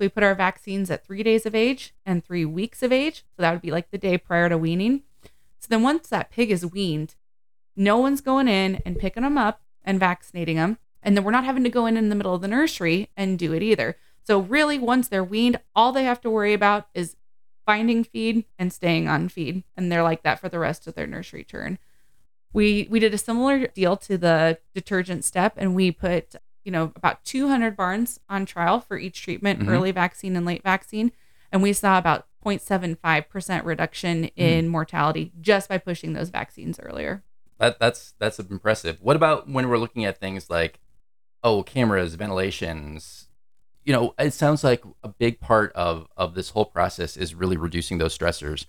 So 0.00 0.06
we 0.06 0.08
put 0.08 0.22
our 0.22 0.34
vaccines 0.34 0.90
at 0.90 1.04
three 1.04 1.22
days 1.22 1.44
of 1.44 1.54
age 1.54 1.92
and 2.06 2.24
three 2.24 2.46
weeks 2.46 2.82
of 2.82 2.90
age. 2.90 3.16
So 3.36 3.42
that 3.42 3.52
would 3.52 3.60
be 3.60 3.70
like 3.70 3.90
the 3.90 3.98
day 3.98 4.16
prior 4.16 4.48
to 4.48 4.56
weaning. 4.56 5.02
So 5.58 5.66
then 5.68 5.82
once 5.82 6.08
that 6.08 6.30
pig 6.30 6.50
is 6.50 6.64
weaned, 6.64 7.16
no 7.76 7.98
one's 7.98 8.22
going 8.22 8.48
in 8.48 8.80
and 8.86 8.98
picking 8.98 9.24
them 9.24 9.36
up 9.36 9.60
and 9.84 10.00
vaccinating 10.00 10.56
them. 10.56 10.78
And 11.02 11.14
then 11.14 11.22
we're 11.22 11.32
not 11.32 11.44
having 11.44 11.64
to 11.64 11.68
go 11.68 11.84
in 11.84 11.98
in 11.98 12.08
the 12.08 12.14
middle 12.14 12.34
of 12.34 12.40
the 12.40 12.48
nursery 12.48 13.10
and 13.14 13.38
do 13.38 13.52
it 13.52 13.62
either. 13.62 13.98
So 14.22 14.38
really, 14.38 14.78
once 14.78 15.08
they're 15.08 15.22
weaned, 15.22 15.60
all 15.76 15.92
they 15.92 16.04
have 16.04 16.22
to 16.22 16.30
worry 16.30 16.54
about 16.54 16.88
is 16.94 17.16
finding 17.66 18.02
feed 18.02 18.46
and 18.58 18.72
staying 18.72 19.06
on 19.06 19.28
feed. 19.28 19.64
And 19.76 19.92
they're 19.92 20.02
like 20.02 20.22
that 20.22 20.40
for 20.40 20.48
the 20.48 20.58
rest 20.58 20.86
of 20.86 20.94
their 20.94 21.06
nursery 21.06 21.44
turn. 21.44 21.78
We 22.54 22.88
we 22.90 23.00
did 23.00 23.12
a 23.12 23.18
similar 23.18 23.66
deal 23.66 23.98
to 23.98 24.16
the 24.16 24.60
detergent 24.72 25.26
step 25.26 25.56
and 25.58 25.74
we 25.74 25.90
put, 25.90 26.36
you 26.64 26.72
know, 26.72 26.92
about 26.96 27.24
200 27.24 27.76
barns 27.76 28.20
on 28.28 28.46
trial 28.46 28.80
for 28.80 28.98
each 28.98 29.22
treatment, 29.22 29.60
Mhm. 29.60 29.68
early 29.68 29.92
vaccine 29.92 30.36
and 30.36 30.44
late 30.46 30.62
vaccine, 30.62 31.12
and 31.52 31.62
we 31.62 31.72
saw 31.72 31.98
about 31.98 32.26
0.75% 32.42 33.64
reduction 33.64 34.24
in 34.36 34.68
mortality 34.68 35.32
just 35.40 35.68
by 35.68 35.78
pushing 35.78 36.12
those 36.12 36.30
vaccines 36.30 36.78
earlier. 36.80 37.22
That 37.58 37.78
that's 37.78 38.14
that's 38.18 38.38
impressive. 38.38 38.98
What 39.00 39.16
about 39.16 39.48
when 39.48 39.68
we're 39.68 39.78
looking 39.78 40.04
at 40.04 40.18
things 40.18 40.48
like 40.48 40.80
oh, 41.42 41.62
cameras, 41.62 42.14
ventilations? 42.16 43.28
You 43.84 43.94
know, 43.94 44.14
it 44.18 44.34
sounds 44.34 44.62
like 44.62 44.82
a 45.02 45.08
big 45.08 45.40
part 45.40 45.72
of 45.72 46.06
of 46.16 46.34
this 46.34 46.50
whole 46.50 46.66
process 46.66 47.16
is 47.16 47.34
really 47.34 47.56
reducing 47.56 47.98
those 47.98 48.16
stressors. 48.16 48.66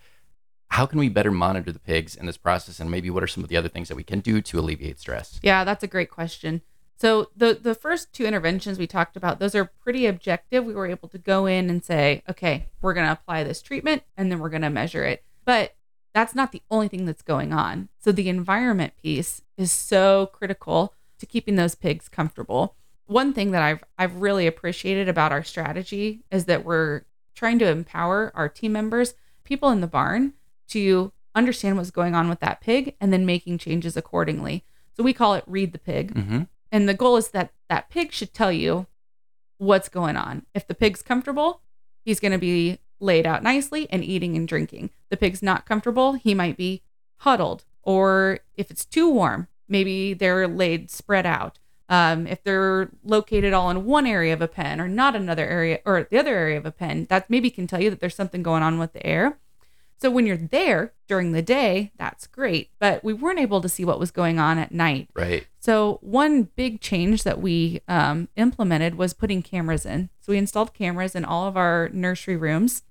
How 0.70 0.86
can 0.86 1.00
we 1.00 1.10
better 1.10 1.32
monitor 1.32 1.72
the 1.72 1.80
pigs 1.80 2.16
in 2.16 2.26
this 2.26 2.38
process 2.38 2.80
and 2.80 2.90
maybe 2.90 3.10
what 3.10 3.24
are 3.24 3.28
some 3.28 3.44
of 3.44 3.50
the 3.50 3.58
other 3.58 3.68
things 3.68 3.90
that 3.90 3.96
we 3.96 4.04
can 4.04 4.22
do 4.22 4.42
to 4.42 4.60
alleviate 4.60 5.00
stress? 5.00 5.40
Yeah, 5.44 5.64
that's 5.66 5.84
a 5.84 5.88
great 5.88 6.10
question. 6.10 6.62
So 7.02 7.32
the 7.36 7.58
the 7.60 7.74
first 7.74 8.14
two 8.14 8.28
interventions 8.28 8.78
we 8.78 8.86
talked 8.86 9.18
about, 9.18 9.40
those 9.40 9.56
are 9.56 9.66
pretty 9.66 10.06
objective. 10.06 10.64
We 10.64 10.76
were 10.76 10.86
able 10.86 11.10
to 11.10 11.18
go 11.18 11.48
in 11.48 11.68
and 11.72 11.84
say, 11.84 12.22
okay, 12.30 12.68
we're 12.80 12.94
going 12.94 13.08
to 13.08 13.12
apply 13.12 13.44
this 13.44 13.64
treatment 13.64 14.04
and 14.16 14.32
then 14.32 14.38
we're 14.38 14.50
going 14.50 14.62
to 14.62 14.70
measure 14.70 15.04
it. 15.04 15.24
But 15.44 15.74
that's 16.14 16.36
not 16.36 16.52
the 16.52 16.62
only 16.70 16.90
thing 16.90 17.06
that's 17.06 17.24
going 17.24 17.54
on. 17.54 17.90
So 17.98 18.12
the 18.12 18.30
environment 18.30 18.94
piece 19.02 19.42
is 19.58 19.72
so 19.72 20.30
critical 20.32 20.94
to 21.18 21.26
keeping 21.26 21.56
those 21.56 21.74
pigs 21.74 22.08
comfortable. 22.08 22.76
One 23.08 23.34
thing 23.34 23.50
that 23.50 23.64
I've 23.64 23.84
I've 23.98 24.18
really 24.18 24.46
appreciated 24.46 25.10
about 25.10 25.32
our 25.32 25.44
strategy 25.44 26.24
is 26.30 26.46
that 26.46 26.64
we're 26.64 27.02
trying 27.34 27.58
to 27.60 27.68
empower 27.68 28.32
our 28.36 28.48
team 28.48 28.74
members, 28.74 29.16
people 29.44 29.70
in 29.70 29.82
the 29.82 29.88
barn 29.88 30.34
to 30.68 31.14
understand 31.34 31.78
what's 31.78 31.90
going 31.90 32.14
on 32.14 32.30
with 32.30 32.42
that 32.42 32.62
pig 32.62 32.96
and 33.02 33.12
then 33.12 33.26
making 33.26 33.58
changes 33.58 33.98
accordingly. 33.98 34.66
So 34.96 35.02
we 35.02 35.14
call 35.14 35.34
it 35.34 35.44
read 35.48 35.72
the 35.72 35.80
pig. 35.80 36.14
Mm-hmm. 36.14 36.42
And 36.72 36.88
the 36.88 36.94
goal 36.94 37.18
is 37.18 37.30
that 37.30 37.52
that 37.70 37.90
pig 37.90 38.12
should 38.12 38.34
tell 38.34 38.52
you 38.52 38.88
what's 39.58 39.90
going 39.90 40.16
on. 40.16 40.46
If 40.54 40.68
the 40.68 40.74
pig's 40.74 41.02
comfortable, 41.02 41.62
he's 42.04 42.20
going 42.20 42.32
to 42.32 42.38
be 42.38 42.80
laid 43.00 43.26
out 43.26 43.44
nicely 43.44 43.88
and 43.90 44.04
eating 44.04 44.36
and 44.38 44.48
drinking. 44.48 44.92
The 45.10 45.18
pig's 45.18 45.42
not 45.42 45.66
comfortable, 45.66 46.14
he 46.14 46.34
might 46.34 46.58
be 46.58 46.84
huddled. 47.18 47.66
Or 47.84 48.40
if 48.56 48.72
it's 48.72 48.86
too 48.86 49.10
warm, 49.10 49.48
maybe 49.68 50.14
they're 50.14 50.48
laid 50.48 50.90
spread 50.90 51.26
out. 51.26 51.60
Um, 51.90 52.26
if 52.26 52.42
they're 52.44 52.90
located 53.04 53.52
all 53.52 53.70
in 53.70 53.86
one 53.86 54.08
area 54.08 54.34
of 54.34 54.42
a 54.42 54.48
pen 54.48 54.80
or 54.80 54.88
not 54.88 55.16
another 55.16 55.46
area 55.46 55.80
or 55.86 56.08
the 56.10 56.18
other 56.18 56.34
area 56.34 56.58
of 56.58 56.66
a 56.66 56.72
pen, 56.72 57.06
that 57.10 57.30
maybe 57.30 57.50
can 57.50 57.68
tell 57.68 57.82
you 57.82 57.90
that 57.90 58.00
there's 58.00 58.16
something 58.16 58.42
going 58.42 58.64
on 58.64 58.80
with 58.80 58.94
the 58.94 59.06
air. 59.06 59.38
So 60.02 60.10
when 60.10 60.26
you're 60.26 60.36
there 60.36 60.94
during 61.08 61.32
the 61.32 61.44
day, 61.44 61.92
that's 61.98 62.26
great. 62.26 62.72
But 62.80 63.04
we 63.04 63.14
weren't 63.14 63.40
able 63.40 63.62
to 63.62 63.70
see 63.70 63.86
what 63.86 64.00
was 64.00 64.10
going 64.10 64.40
on 64.40 64.58
at 64.58 64.72
night. 64.72 65.10
Right. 65.14 65.46
So 65.60 66.00
one 66.02 66.44
big 66.56 66.82
change 66.82 67.24
that 67.24 67.40
we 67.40 67.82
um, 67.88 68.28
implemented 68.36 68.96
was 68.96 69.14
putting 69.14 69.44
cameras 69.44 69.86
in. 69.86 70.10
So 70.20 70.32
we 70.32 70.40
installed 70.40 70.74
cameras 70.74 71.14
in 71.14 71.24
all 71.24 71.48
of 71.48 71.56
our 71.56 71.90
nursery 71.94 72.36
rooms, 72.36 72.82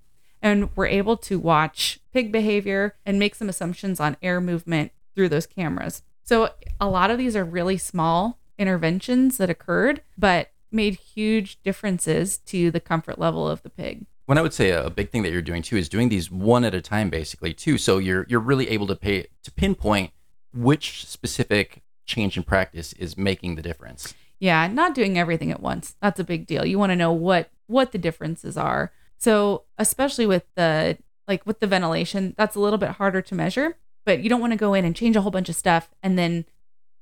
and 0.40 0.74
we're 0.76 0.86
able 0.86 1.16
to 1.16 1.38
watch 1.38 1.98
pig 2.12 2.30
behavior 2.30 2.94
and 3.04 3.18
make 3.18 3.34
some 3.34 3.48
assumptions 3.48 3.98
on 3.98 4.16
air 4.22 4.40
movement 4.40 4.92
through 5.16 5.30
those 5.30 5.46
cameras. 5.46 6.02
So 6.22 6.50
a 6.80 6.88
lot 6.88 7.10
of 7.10 7.18
these 7.18 7.34
are 7.34 7.44
really 7.44 7.76
small 7.76 8.38
interventions 8.56 9.36
that 9.38 9.50
occurred, 9.50 10.02
but 10.16 10.52
made 10.70 10.94
huge 10.94 11.60
differences 11.62 12.38
to 12.38 12.70
the 12.70 12.78
comfort 12.78 13.18
level 13.18 13.48
of 13.48 13.62
the 13.62 13.70
pig. 13.70 14.06
When 14.30 14.38
I 14.38 14.42
would 14.42 14.54
say 14.54 14.70
a 14.70 14.88
big 14.90 15.10
thing 15.10 15.24
that 15.24 15.32
you're 15.32 15.42
doing 15.42 15.60
too 15.60 15.76
is 15.76 15.88
doing 15.88 16.08
these 16.08 16.30
one 16.30 16.62
at 16.62 16.72
a 16.72 16.80
time, 16.80 17.10
basically 17.10 17.52
too. 17.52 17.76
So 17.76 17.98
you're 17.98 18.26
you're 18.28 18.38
really 18.38 18.68
able 18.68 18.86
to 18.86 18.94
pay 18.94 19.26
to 19.42 19.50
pinpoint 19.50 20.12
which 20.54 21.04
specific 21.04 21.82
change 22.06 22.36
in 22.36 22.44
practice 22.44 22.92
is 22.92 23.18
making 23.18 23.56
the 23.56 23.62
difference. 23.62 24.14
Yeah, 24.38 24.68
not 24.68 24.94
doing 24.94 25.18
everything 25.18 25.50
at 25.50 25.58
once. 25.58 25.96
That's 26.00 26.20
a 26.20 26.22
big 26.22 26.46
deal. 26.46 26.64
You 26.64 26.78
want 26.78 26.90
to 26.90 26.96
know 26.96 27.10
what 27.10 27.50
what 27.66 27.90
the 27.90 27.98
differences 27.98 28.56
are. 28.56 28.92
So, 29.18 29.64
especially 29.78 30.28
with 30.28 30.44
the 30.54 30.98
like 31.26 31.44
with 31.44 31.58
the 31.58 31.66
ventilation, 31.66 32.36
that's 32.38 32.54
a 32.54 32.60
little 32.60 32.78
bit 32.78 32.90
harder 32.90 33.22
to 33.22 33.34
measure, 33.34 33.78
but 34.06 34.22
you 34.22 34.30
don't 34.30 34.40
want 34.40 34.52
to 34.52 34.56
go 34.56 34.74
in 34.74 34.84
and 34.84 34.94
change 34.94 35.16
a 35.16 35.22
whole 35.22 35.32
bunch 35.32 35.48
of 35.48 35.56
stuff 35.56 35.90
and 36.04 36.16
then 36.16 36.44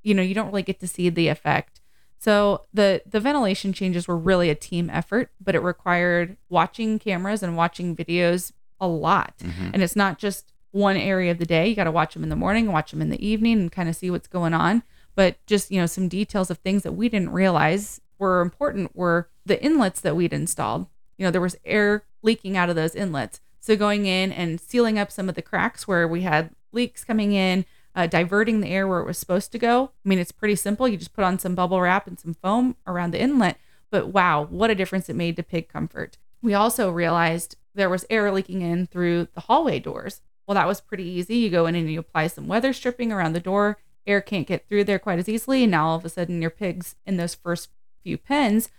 you 0.02 0.14
know, 0.14 0.22
you 0.22 0.32
don't 0.32 0.46
really 0.46 0.62
get 0.62 0.80
to 0.80 0.88
see 0.88 1.10
the 1.10 1.28
effect. 1.28 1.82
So, 2.18 2.62
the 2.74 3.02
the 3.06 3.20
ventilation 3.20 3.72
changes 3.72 4.08
were 4.08 4.16
really 4.16 4.50
a 4.50 4.54
team 4.54 4.90
effort, 4.90 5.30
but 5.40 5.54
it 5.54 5.60
required 5.60 6.36
watching 6.48 6.98
cameras 6.98 7.42
and 7.42 7.56
watching 7.56 7.94
videos 7.94 8.52
a 8.80 8.88
lot. 8.88 9.34
Mhm. 9.38 9.70
And 9.74 9.82
it's 9.82 9.96
not 9.96 10.18
just 10.18 10.52
one 10.72 10.96
area 10.96 11.30
of 11.30 11.38
the 11.38 11.46
day. 11.46 11.68
You 11.68 11.74
got 11.74 11.84
to 11.84 11.90
watch 11.90 12.14
them 12.14 12.22
in 12.22 12.28
the 12.28 12.36
morning, 12.36 12.70
watch 12.70 12.90
them 12.90 13.00
in 13.02 13.08
the 13.10 13.24
evening, 13.26 13.58
and 13.60 13.72
kind 13.72 13.88
of 13.88 13.96
see 13.96 14.10
what's 14.10 14.28
going 14.28 14.52
on. 14.54 14.82
But 15.14 15.36
just, 15.46 15.70
you 15.70 15.80
know, 15.80 15.86
some 15.86 16.08
details 16.08 16.50
of 16.50 16.58
things 16.58 16.82
that 16.82 16.92
we 16.92 17.08
didn't 17.08 17.30
realize 17.30 18.00
were 18.18 18.40
important 18.40 18.94
were 18.94 19.28
the 19.46 19.62
inlets 19.64 20.00
that 20.02 20.14
we'd 20.16 20.32
installed. 20.32 20.86
You 21.16 21.24
know, 21.24 21.30
there 21.30 21.40
was 21.40 21.56
air 21.64 22.04
leaking 22.22 22.56
out 22.56 22.68
of 22.68 22.76
those 22.76 22.94
inlets. 22.94 23.40
So 23.60 23.74
going 23.76 24.06
in 24.06 24.30
and 24.32 24.60
sealing 24.60 24.98
up 24.98 25.10
some 25.10 25.28
of 25.28 25.34
the 25.34 25.42
cracks 25.42 25.88
where 25.88 26.06
we 26.06 26.22
had 26.22 26.50
leaks 26.72 27.04
coming 27.04 27.32
in, 27.32 27.64
uh, 27.94 28.06
diverting 28.06 28.60
the 28.60 28.68
air 28.68 28.86
where 28.86 29.00
it 29.00 29.06
was 29.06 29.18
supposed 29.18 29.52
to 29.52 29.58
go. 29.58 29.90
I 30.04 30.08
mean, 30.08 30.18
it's 30.18 30.32
pretty 30.32 30.56
simple. 30.56 30.86
You 30.88 30.96
just 30.96 31.14
put 31.14 31.24
on 31.24 31.38
some 31.38 31.54
bubble 31.54 31.80
wrap 31.80 32.06
and 32.06 32.18
some 32.18 32.34
foam 32.34 32.76
around 32.86 33.12
the 33.12 33.20
inlet. 33.20 33.58
But 33.90 34.08
wow, 34.08 34.46
what 34.50 34.70
a 34.70 34.74
difference 34.74 35.08
it 35.08 35.16
made 35.16 35.36
to 35.36 35.42
pig 35.42 35.68
comfort. 35.68 36.18
We 36.42 36.54
also 36.54 36.90
realized 36.90 37.56
there 37.74 37.88
was 37.88 38.04
air 38.10 38.30
leaking 38.30 38.62
in 38.62 38.86
through 38.86 39.28
the 39.34 39.42
hallway 39.42 39.78
doors. 39.78 40.20
Well, 40.46 40.54
that 40.54 40.66
was 40.66 40.80
pretty 40.80 41.04
easy. 41.04 41.36
You 41.36 41.50
go 41.50 41.66
in 41.66 41.74
and 41.74 41.90
you 41.90 42.00
apply 42.00 42.28
some 42.28 42.48
weather 42.48 42.72
stripping 42.72 43.12
around 43.12 43.32
the 43.32 43.40
door. 43.40 43.78
Air 44.06 44.20
can't 44.20 44.46
get 44.46 44.68
through 44.68 44.84
there 44.84 44.98
quite 44.98 45.18
as 45.18 45.28
easily. 45.28 45.64
And 45.64 45.72
now 45.72 45.88
all 45.88 45.96
of 45.96 46.04
a 46.04 46.08
sudden, 46.08 46.40
your 46.40 46.50
pigs 46.50 46.96
in 47.04 47.16
those 47.16 47.34
first 47.34 47.70
few 48.02 48.16
pens 48.16 48.70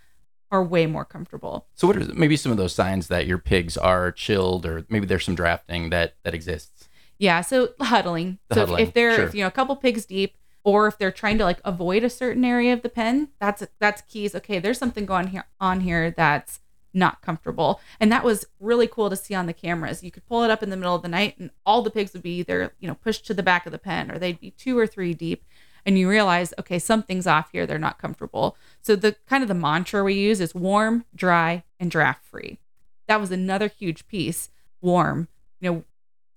are 0.51 0.63
way 0.63 0.85
more 0.85 1.05
comfortable. 1.05 1.67
So 1.75 1.87
what 1.87 1.97
are 1.97 2.13
maybe 2.15 2.35
some 2.35 2.51
of 2.51 2.57
those 2.57 2.73
signs 2.73 3.07
that 3.07 3.27
your 3.27 3.37
pigs 3.37 3.77
are 3.77 4.11
chilled 4.11 4.65
or 4.65 4.85
maybe 4.89 5.05
there's 5.05 5.25
some 5.25 5.35
drafting 5.35 5.89
that 5.91 6.15
that 6.23 6.33
exists? 6.33 6.78
Yeah, 7.19 7.41
so 7.41 7.69
huddling. 7.81 8.39
The 8.47 8.55
so 8.55 8.61
if- 8.61 8.69
huddling, 8.69 8.87
if 8.87 8.93
they're 8.93 9.15
sure. 9.15 9.25
if, 9.25 9.35
you 9.35 9.41
know 9.41 9.47
a 9.47 9.51
couple 9.51 9.75
pigs 9.75 10.05
deep, 10.05 10.37
or 10.63 10.87
if 10.87 10.97
they're 10.97 11.11
trying 11.11 11.37
to 11.37 11.43
like 11.43 11.59
avoid 11.63 12.03
a 12.03 12.09
certain 12.09 12.43
area 12.43 12.73
of 12.73 12.81
the 12.81 12.89
pen, 12.89 13.29
that's 13.39 13.67
that's 13.79 14.01
keys. 14.03 14.33
Okay, 14.33 14.59
there's 14.59 14.77
something 14.79 15.05
going 15.05 15.27
here 15.27 15.45
on 15.59 15.81
here 15.81 16.11
that's 16.11 16.61
not 16.93 17.21
comfortable, 17.21 17.79
and 17.99 18.11
that 18.11 18.23
was 18.23 18.45
really 18.59 18.87
cool 18.87 19.09
to 19.09 19.15
see 19.15 19.35
on 19.35 19.45
the 19.45 19.53
cameras. 19.53 20.03
You 20.03 20.11
could 20.11 20.25
pull 20.25 20.43
it 20.43 20.49
up 20.49 20.63
in 20.63 20.69
the 20.69 20.77
middle 20.77 20.95
of 20.95 21.01
the 21.01 21.07
night, 21.09 21.37
and 21.37 21.51
all 21.65 21.81
the 21.81 21.91
pigs 21.91 22.13
would 22.13 22.23
be 22.23 22.37
either 22.39 22.73
you 22.79 22.87
know 22.87 22.95
pushed 22.95 23.25
to 23.27 23.33
the 23.33 23.43
back 23.43 23.65
of 23.65 23.71
the 23.71 23.77
pen, 23.77 24.09
or 24.09 24.17
they'd 24.17 24.39
be 24.39 24.51
two 24.51 24.77
or 24.79 24.87
three 24.87 25.13
deep, 25.13 25.43
and 25.85 25.99
you 25.99 26.09
realize 26.09 26.53
okay 26.57 26.79
something's 26.79 27.27
off 27.27 27.51
here. 27.51 27.67
They're 27.67 27.77
not 27.77 27.99
comfortable. 27.99 28.55
So 28.81 28.95
the 28.95 29.17
kind 29.27 29.43
of 29.43 29.49
the 29.49 29.55
mantra 29.55 30.03
we 30.03 30.13
use 30.13 30.39
is 30.39 30.55
warm, 30.55 31.03
dry, 31.13 31.63
and 31.79 31.91
draft 31.91 32.23
free. 32.25 32.59
That 33.07 33.19
was 33.19 33.31
another 33.31 33.67
huge 33.67 34.07
piece. 34.07 34.49
Warm. 34.81 35.27
You 35.59 35.71
know, 35.71 35.83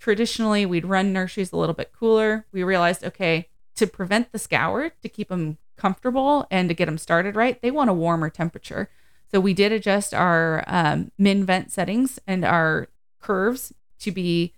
traditionally 0.03 0.67
we'd 0.67 0.85
run 0.85 1.13
nurseries 1.13 1.53
a 1.53 1.57
little 1.57 1.77
bit 1.77 1.93
cooler. 1.93 2.45
We 2.51 2.65
realized, 2.65 3.05
okay, 3.05 3.49
to 3.77 3.87
prevent 3.87 4.33
the 4.33 4.39
scour, 4.39 4.91
to 5.01 5.09
keep 5.09 5.29
them 5.29 5.59
comfortable 5.77 6.45
and 6.51 6.69
to 6.69 6.75
get 6.75 6.87
them 6.87 6.99
started 6.99 7.37
right, 7.37 7.63
they 7.63 7.71
want 7.71 7.89
a 7.89 7.95
warmer 7.95 8.29
temperature. 8.29 8.91
So 9.31 9.39
we 9.39 9.55
did 9.55 9.71
adjust 9.71 10.13
our 10.13 10.65
um, 10.67 11.13
min 11.19 11.45
vent 11.45 11.71
settings 11.71 12.19
and 12.27 12.45
our 12.45 12.89
curves 13.21 13.73
to 14.01 14.11
be 14.11 14.55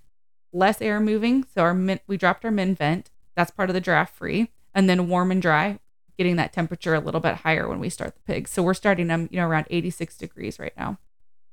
less 0.51 0.81
air 0.81 0.99
moving. 0.99 1.45
So 1.55 1.61
our 1.61 1.75
min, 1.75 2.01
we 2.07 2.17
dropped 2.17 2.47
our 2.47 2.51
min 2.51 2.75
vent. 2.75 3.11
That's 3.37 3.51
part 3.51 3.69
of 3.69 3.75
the 3.75 3.83
draft 3.83 4.17
free, 4.17 4.51
and 4.75 4.89
then 4.89 5.09
warm 5.09 5.31
and 5.31 5.43
dry, 5.43 5.79
getting 6.17 6.37
that 6.37 6.55
temperature 6.55 6.95
a 6.95 7.01
little 7.01 7.21
bit 7.21 7.37
higher 7.37 7.69
when 7.69 7.81
we 7.81 7.91
start 7.91 8.15
the 8.15 8.33
pigs. 8.33 8.51
So 8.51 8.63
we're 8.63 8.73
starting 8.73 9.09
them, 9.09 9.29
you 9.31 9.39
know, 9.39 9.47
around 9.47 9.67
86 9.69 10.17
degrees 10.17 10.59
right 10.59 10.73
now. 10.75 10.99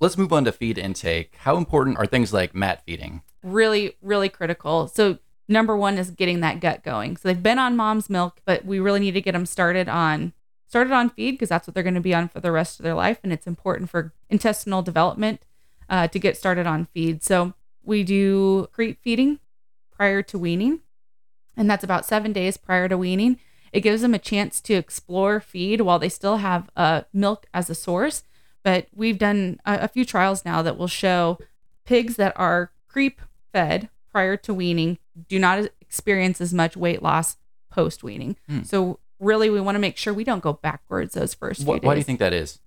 Let's 0.02 0.18
move 0.18 0.34
on 0.34 0.44
to 0.44 0.52
feed 0.52 0.78
intake. 0.78 1.36
How 1.42 1.56
important 1.56 1.98
are 1.98 2.06
things 2.06 2.34
like 2.34 2.54
mat 2.54 2.82
feeding? 2.86 3.22
really 3.44 3.96
really 4.02 4.30
critical 4.30 4.88
so 4.88 5.18
number 5.48 5.76
one 5.76 5.98
is 5.98 6.12
getting 6.12 6.42
that 6.42 6.60
gut 6.60 6.84
going 6.84 7.18
so 7.18 7.28
they've 7.28 7.44
been 7.44 7.60
on 7.60 7.76
mom's 7.76 8.10
milk 8.10 8.42
but 8.46 8.66
we 8.66 8.80
really 8.80 9.00
need 9.00 9.12
to 9.12 9.22
get 9.22 9.32
them 9.32 9.46
started 9.46 9.90
on 9.90 10.34
started 10.68 10.94
on 10.94 11.10
feed 11.10 11.32
because 11.32 11.50
that's 11.50 11.68
what 11.68 11.74
they're 11.74 11.84
going 11.84 11.94
to 11.96 12.02
be 12.02 12.14
on 12.14 12.28
for 12.28 12.40
the 12.40 12.52
rest 12.52 12.80
of 12.80 12.84
their 12.84 12.94
life 12.94 13.20
and 13.24 13.34
it's 13.34 13.48
important 13.48 13.90
for 13.90 14.14
intestinal 14.30 14.82
development 14.82 15.42
uh, 15.90 16.08
to 16.08 16.20
get 16.20 16.38
started 16.38 16.68
on 16.68 16.86
feed 16.94 17.24
so 17.24 17.54
we 17.84 18.04
do 18.04 18.68
creep 18.72 19.02
feeding 19.02 19.40
prior 19.92 20.22
to 20.22 20.38
weaning 20.38 20.80
and 21.58 21.70
that's 21.70 21.84
about 21.84 22.06
seven 22.06 22.32
days 22.32 22.58
prior 22.58 22.88
to 22.88 22.98
weaning 22.98 23.40
it 23.74 23.82
gives 23.82 24.02
them 24.02 24.14
a 24.14 24.20
chance 24.20 24.62
to 24.62 24.74
explore 24.74 25.40
feed 25.40 25.82
while 25.82 25.98
they 25.98 26.10
still 26.10 26.38
have 26.38 26.70
uh, 26.76 27.02
milk 27.12 27.48
as 27.54 27.70
a 27.70 27.76
source 27.76 28.24
but 28.64 28.88
we've 28.96 29.18
done 29.18 29.60
a, 29.66 29.80
a 29.84 29.88
few 29.88 30.06
trials 30.06 30.46
now 30.46 30.62
that 30.62 30.78
will 30.78 30.88
show 30.88 31.38
pigs 31.86 32.16
that 32.18 32.34
are 32.36 32.72
creep 32.88 33.22
fed 33.52 33.90
prior 34.12 34.38
to 34.38 34.54
weaning 34.54 34.98
do 35.28 35.40
not 35.40 35.68
experience 35.82 36.40
as 36.42 36.54
much 36.54 36.78
weight 36.78 37.02
loss 37.02 37.38
post 37.70 38.04
weaning. 38.04 38.36
Hmm. 38.48 38.64
So 38.64 39.00
really, 39.20 39.50
we 39.50 39.60
want 39.62 39.76
to 39.76 39.80
make 39.80 39.98
sure 39.98 40.14
we 40.14 40.24
don't 40.24 40.42
go 40.44 40.54
backwards 40.54 41.14
those 41.14 41.34
first 41.34 41.64
few 41.64 41.74
days. 41.74 41.82
why 41.84 41.94
do 41.94 42.00
you 42.00 42.04
think 42.04 42.20
that 42.20 42.34
is? 42.34 42.60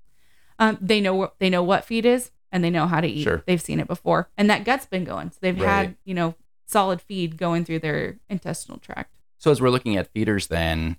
Um, 0.59 0.79
they 0.81 1.01
know 1.01 1.15
what 1.15 1.35
they 1.39 1.51
know 1.51 1.63
what 1.63 1.85
feed 1.85 2.07
is 2.07 2.31
and 2.53 2.63
they 2.63 2.71
know 2.71 2.87
how 2.87 3.01
to 3.01 3.09
eat. 3.09 3.23
Sure. 3.25 3.43
They've 3.47 3.61
seen 3.61 3.81
it 3.81 3.89
before, 3.89 4.29
and 4.37 4.49
that 4.51 4.65
gut's 4.65 4.87
been 4.87 5.05
going. 5.05 5.31
So 5.31 5.39
they've 5.41 5.59
Right. 5.59 5.67
had 5.69 5.97
you 6.05 6.15
know 6.15 6.35
solid 6.67 7.01
feed 7.01 7.37
going 7.37 7.65
through 7.65 7.81
their 7.81 8.19
intestinal 8.29 8.79
tract. 8.79 9.15
So 9.39 9.51
as 9.51 9.61
we're 9.61 9.71
looking 9.71 9.97
at 9.97 10.07
feeders, 10.13 10.47
then 10.47 10.97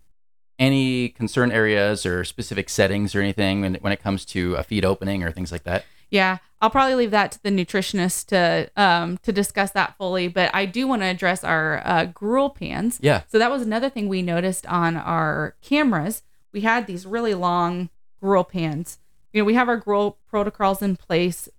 any 0.57 1.09
concern 1.09 1.51
areas 1.51 2.05
or 2.05 2.23
specific 2.23 2.69
settings 2.69 3.15
or 3.15 3.21
anything 3.21 3.61
when, 3.61 3.75
when 3.75 3.91
it 3.91 4.01
comes 4.01 4.25
to 4.25 4.55
a 4.55 4.63
feed 4.63 4.85
opening 4.85 5.23
or 5.23 5.31
things 5.31 5.51
like 5.51 5.63
that? 5.63 5.85
Yeah, 6.09 6.37
I'll 6.61 6.69
probably 6.69 6.95
leave 6.95 7.11
that 7.11 7.31
to 7.33 7.43
the 7.43 7.49
nutritionist 7.49 8.27
to 8.27 8.71
um, 8.81 9.17
to 9.19 9.31
discuss 9.31 9.71
that 9.71 9.97
fully. 9.97 10.27
But 10.27 10.53
I 10.53 10.65
do 10.65 10.87
want 10.87 11.01
to 11.01 11.07
address 11.07 11.43
our 11.43 11.81
uh, 11.85 12.05
gruel 12.05 12.49
pans. 12.49 12.99
Yeah. 13.01 13.23
So 13.27 13.39
that 13.39 13.51
was 13.51 13.61
another 13.61 13.89
thing 13.89 14.07
we 14.07 14.21
noticed 14.21 14.65
on 14.67 14.97
our 14.97 15.55
cameras. 15.61 16.23
We 16.53 16.61
had 16.61 16.87
these 16.87 17.05
really 17.05 17.33
long 17.33 17.89
gruel 18.21 18.43
pans. 18.43 18.99
You 19.33 19.41
know, 19.41 19.45
we 19.45 19.55
have 19.55 19.67
our 19.67 19.77
gruel 19.77 20.17
protocols 20.29 20.81
in 20.81 20.95
place 20.95 21.49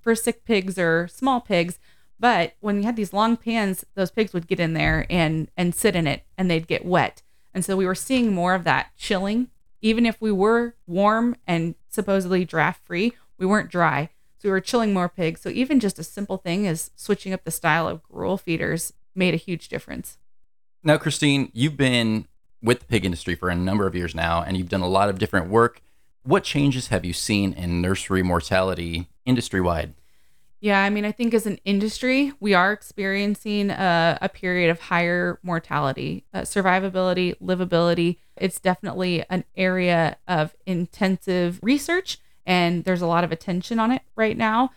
for 0.00 0.14
sick 0.14 0.44
pigs 0.44 0.78
or 0.78 1.06
small 1.06 1.40
pigs, 1.40 1.78
but 2.18 2.54
when 2.60 2.78
you 2.78 2.82
had 2.82 2.96
these 2.96 3.12
long 3.12 3.36
pans, 3.36 3.84
those 3.94 4.10
pigs 4.10 4.32
would 4.32 4.48
get 4.48 4.58
in 4.58 4.72
there 4.72 5.06
and 5.08 5.48
and 5.56 5.74
sit 5.74 5.94
in 5.94 6.06
it, 6.06 6.24
and 6.36 6.50
they'd 6.50 6.66
get 6.66 6.84
wet. 6.84 7.22
And 7.54 7.64
so 7.64 7.76
we 7.76 7.86
were 7.86 7.94
seeing 7.94 8.32
more 8.32 8.54
of 8.54 8.64
that 8.64 8.96
chilling. 8.96 9.48
Even 9.80 10.06
if 10.06 10.20
we 10.20 10.32
were 10.32 10.74
warm 10.86 11.36
and 11.46 11.74
supposedly 11.88 12.44
draft 12.44 12.84
free, 12.86 13.12
we 13.36 13.46
weren't 13.46 13.70
dry. 13.70 14.10
So 14.38 14.48
we 14.48 14.52
were 14.52 14.60
chilling 14.60 14.92
more 14.92 15.08
pigs. 15.08 15.40
So 15.40 15.48
even 15.50 15.80
just 15.80 15.98
a 15.98 16.04
simple 16.04 16.36
thing 16.36 16.66
as 16.66 16.90
switching 16.96 17.32
up 17.32 17.44
the 17.44 17.50
style 17.50 17.86
of 17.86 18.02
gruel 18.02 18.38
feeders 18.38 18.92
made 19.14 19.34
a 19.34 19.38
huge 19.38 19.68
difference. 19.68 20.18
Now, 20.82 20.98
Christine, 20.98 21.50
you've 21.52 21.76
been 21.76 22.26
with 22.62 22.80
the 22.80 22.86
pig 22.86 23.04
industry 23.04 23.34
for 23.34 23.48
a 23.50 23.54
number 23.54 23.86
of 23.86 23.94
years 23.94 24.14
now, 24.14 24.42
and 24.42 24.56
you've 24.56 24.68
done 24.68 24.80
a 24.80 24.88
lot 24.88 25.08
of 25.08 25.18
different 25.18 25.48
work. 25.48 25.80
What 26.24 26.44
changes 26.44 26.88
have 26.88 27.04
you 27.04 27.12
seen 27.12 27.52
in 27.52 27.80
nursery 27.80 28.22
mortality 28.22 29.08
industry 29.24 29.60
wide? 29.60 29.94
Yeah, 30.62 30.80
I 30.80 30.90
mean, 30.90 31.04
I 31.04 31.10
think 31.10 31.34
as 31.34 31.44
an 31.44 31.58
industry, 31.64 32.32
we 32.38 32.54
are 32.54 32.70
experiencing 32.70 33.70
a, 33.70 34.16
a 34.22 34.28
period 34.28 34.70
of 34.70 34.78
higher 34.78 35.40
mortality, 35.42 36.24
uh, 36.32 36.42
survivability, 36.42 37.34
livability. 37.42 38.18
It's 38.36 38.60
definitely 38.60 39.24
an 39.28 39.42
area 39.56 40.18
of 40.28 40.54
intensive 40.64 41.58
research, 41.64 42.18
and 42.46 42.84
there's 42.84 43.02
a 43.02 43.08
lot 43.08 43.24
of 43.24 43.32
attention 43.32 43.80
on 43.80 43.90
it 43.90 44.02
right 44.14 44.36
now. 44.36 44.70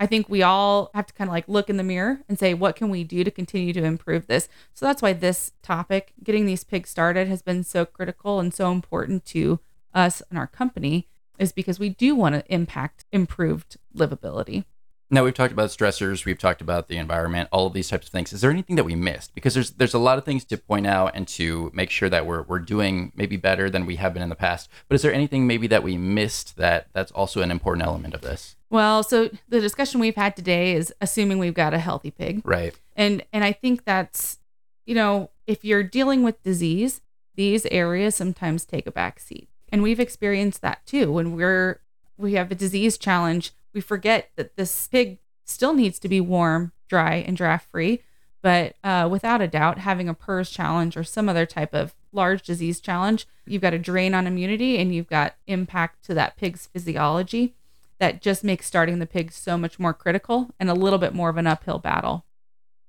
I 0.00 0.06
think 0.06 0.28
we 0.28 0.42
all 0.42 0.90
have 0.92 1.06
to 1.06 1.14
kind 1.14 1.30
of 1.30 1.34
like 1.34 1.46
look 1.46 1.70
in 1.70 1.76
the 1.76 1.84
mirror 1.84 2.20
and 2.28 2.36
say, 2.36 2.52
what 2.52 2.74
can 2.74 2.88
we 2.88 3.04
do 3.04 3.22
to 3.22 3.30
continue 3.30 3.72
to 3.74 3.84
improve 3.84 4.26
this? 4.26 4.48
So 4.74 4.86
that's 4.86 5.02
why 5.02 5.12
this 5.12 5.52
topic, 5.62 6.14
getting 6.20 6.46
these 6.46 6.64
pigs 6.64 6.90
started, 6.90 7.28
has 7.28 7.42
been 7.42 7.62
so 7.62 7.86
critical 7.86 8.40
and 8.40 8.52
so 8.52 8.72
important 8.72 9.24
to 9.26 9.60
us 9.94 10.20
and 10.30 10.38
our 10.38 10.48
company, 10.48 11.06
is 11.38 11.52
because 11.52 11.78
we 11.78 11.90
do 11.90 12.16
want 12.16 12.34
to 12.34 12.52
impact 12.52 13.04
improved 13.12 13.76
livability. 13.96 14.64
Now 15.10 15.24
we've 15.24 15.34
talked 15.34 15.52
about 15.52 15.70
stressors, 15.70 16.26
we've 16.26 16.38
talked 16.38 16.60
about 16.60 16.88
the 16.88 16.98
environment, 16.98 17.48
all 17.50 17.66
of 17.66 17.72
these 17.72 17.88
types 17.88 18.06
of 18.06 18.12
things. 18.12 18.32
Is 18.32 18.42
there 18.42 18.50
anything 18.50 18.76
that 18.76 18.84
we 18.84 18.94
missed? 18.94 19.34
Because 19.34 19.54
there's 19.54 19.70
there's 19.72 19.94
a 19.94 19.98
lot 19.98 20.18
of 20.18 20.24
things 20.24 20.44
to 20.46 20.58
point 20.58 20.86
out 20.86 21.12
and 21.14 21.26
to 21.28 21.70
make 21.74 21.90
sure 21.90 22.10
that 22.10 22.26
we're 22.26 22.42
we're 22.42 22.58
doing 22.58 23.12
maybe 23.16 23.38
better 23.38 23.70
than 23.70 23.86
we 23.86 23.96
have 23.96 24.12
been 24.12 24.22
in 24.22 24.28
the 24.28 24.34
past. 24.34 24.68
But 24.86 24.96
is 24.96 25.02
there 25.02 25.12
anything 25.12 25.46
maybe 25.46 25.66
that 25.68 25.82
we 25.82 25.96
missed 25.96 26.56
that 26.56 26.88
that's 26.92 27.10
also 27.12 27.40
an 27.40 27.50
important 27.50 27.86
element 27.86 28.12
of 28.12 28.20
this? 28.20 28.56
Well, 28.68 29.02
so 29.02 29.30
the 29.48 29.60
discussion 29.60 29.98
we've 29.98 30.14
had 30.14 30.36
today 30.36 30.74
is 30.74 30.92
assuming 31.00 31.38
we've 31.38 31.54
got 31.54 31.72
a 31.72 31.78
healthy 31.78 32.10
pig. 32.10 32.42
Right. 32.44 32.78
And 32.94 33.24
and 33.32 33.44
I 33.44 33.52
think 33.52 33.84
that's 33.86 34.38
you 34.84 34.94
know, 34.94 35.30
if 35.46 35.64
you're 35.64 35.82
dealing 35.82 36.22
with 36.22 36.42
disease, 36.42 37.00
these 37.34 37.66
areas 37.66 38.14
sometimes 38.14 38.64
take 38.64 38.86
a 38.86 38.90
back 38.90 39.20
seat. 39.20 39.48
And 39.70 39.82
we've 39.82 40.00
experienced 40.00 40.60
that 40.62 40.84
too 40.84 41.12
when 41.12 41.34
we're 41.34 41.80
we 42.18 42.34
have 42.34 42.50
a 42.50 42.56
disease 42.56 42.98
challenge, 42.98 43.52
we 43.72 43.80
forget 43.80 44.30
that 44.36 44.56
this 44.56 44.86
pig 44.86 45.18
still 45.44 45.72
needs 45.72 45.98
to 46.00 46.08
be 46.08 46.20
warm, 46.20 46.72
dry, 46.88 47.16
and 47.16 47.36
draft 47.36 47.70
free. 47.70 48.02
But 48.42 48.76
uh, 48.84 49.08
without 49.10 49.40
a 49.40 49.48
doubt, 49.48 49.78
having 49.78 50.08
a 50.08 50.14
PRRS 50.14 50.52
challenge 50.52 50.96
or 50.96 51.04
some 51.04 51.28
other 51.28 51.46
type 51.46 51.74
of 51.74 51.94
large 52.12 52.42
disease 52.42 52.80
challenge, 52.80 53.26
you've 53.46 53.62
got 53.62 53.74
a 53.74 53.78
drain 53.78 54.14
on 54.14 54.26
immunity 54.26 54.78
and 54.78 54.94
you've 54.94 55.08
got 55.08 55.34
impact 55.46 56.04
to 56.04 56.14
that 56.14 56.36
pig's 56.36 56.66
physiology 56.66 57.54
that 57.98 58.22
just 58.22 58.44
makes 58.44 58.66
starting 58.66 59.00
the 59.00 59.06
pig 59.06 59.32
so 59.32 59.58
much 59.58 59.78
more 59.78 59.92
critical 59.92 60.50
and 60.60 60.70
a 60.70 60.74
little 60.74 60.98
bit 60.98 61.14
more 61.14 61.28
of 61.28 61.36
an 61.36 61.46
uphill 61.46 61.78
battle. 61.78 62.24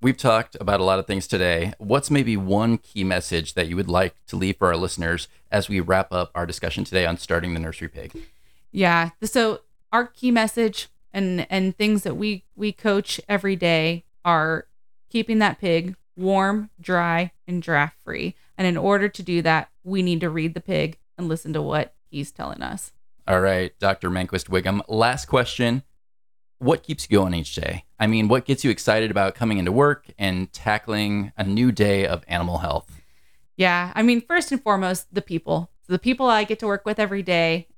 We've 0.01 0.15
talked 0.15 0.55
about 0.61 0.79
a 0.79 0.83
lot 0.83 0.99
of 0.99 1.07
things 1.07 1.27
today. 1.27 1.73
What's 1.77 2.09
maybe 2.09 2.37
one 2.37 2.77
key 2.77 3.03
message 3.03 3.55
that 3.55 3.67
you 3.67 3.75
would 3.75 3.89
like 3.89 4.15
to 4.27 4.37
leave 4.37 4.57
for 4.57 4.67
our 4.67 4.77
listeners 4.77 5.27
as 5.51 5.67
we 5.67 5.81
wrap 5.81 6.13
up 6.13 6.31
our 6.35 6.45
discussion 6.45 6.85
today 6.85 7.05
on 7.05 7.17
starting 7.17 7.53
the 7.53 7.59
nursery 7.59 7.89
pig? 7.89 8.13
Yeah. 8.71 9.09
So 9.23 9.61
our 9.91 10.07
key 10.07 10.31
message 10.31 10.89
and 11.13 11.47
and 11.49 11.75
things 11.77 12.03
that 12.03 12.15
we 12.15 12.43
we 12.55 12.71
coach 12.71 13.19
every 13.27 13.55
day 13.55 14.05
are 14.23 14.67
keeping 15.09 15.39
that 15.39 15.59
pig 15.59 15.95
warm, 16.19 16.69
dry, 16.79 17.31
and 17.47 17.61
draft 17.61 17.97
free. 18.03 18.35
And 18.57 18.67
in 18.67 18.77
order 18.77 19.07
to 19.07 19.23
do 19.23 19.41
that, 19.41 19.69
we 19.83 20.01
need 20.03 20.19
to 20.19 20.29
read 20.29 20.53
the 20.53 20.59
pig 20.59 20.97
and 21.17 21.29
listen 21.29 21.53
to 21.53 21.61
what 21.61 21.95
he's 22.09 22.31
telling 22.31 22.61
us. 22.61 22.91
All 23.27 23.39
right, 23.39 23.71
Dr. 23.79 24.09
Mainquist-Whigham. 24.09 24.83
Last 24.87 25.27
question 25.27 25.83
what 26.59 26.83
keeps 26.83 27.07
you 27.09 27.17
going 27.17 27.33
each 27.33 27.55
day? 27.55 27.85
I 27.99 28.07
mean, 28.07 28.27
what 28.27 28.43
gets 28.43 28.65
you 28.65 28.69
excited 28.69 29.09
about 29.11 29.33
coming 29.33 29.59
into 29.59 29.71
work 29.71 30.07
and 30.17 30.51
tackling 30.51 31.31
a 31.37 31.43
new 31.45 31.71
day 31.71 32.05
of 32.05 32.25
animal 32.27 32.57
health? 32.57 33.01
Yeah, 33.55 33.93
I 33.95 34.03
mean, 34.03 34.19
first 34.19 34.51
and 34.51 34.61
foremost, 34.61 35.07
the 35.13 35.21
people. 35.21 35.71
So 35.87 35.93
the 35.93 35.99
people 35.99 36.25
I 36.25 36.43
get 36.43 36.59
to 36.59 36.67
work 36.67 36.85
with 36.85 36.99
every 36.99 37.23
day, 37.23 37.69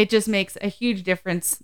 it 0.00 0.08
just 0.08 0.28
makes 0.28 0.56
a 0.62 0.68
huge 0.68 1.02
difference. 1.02 1.62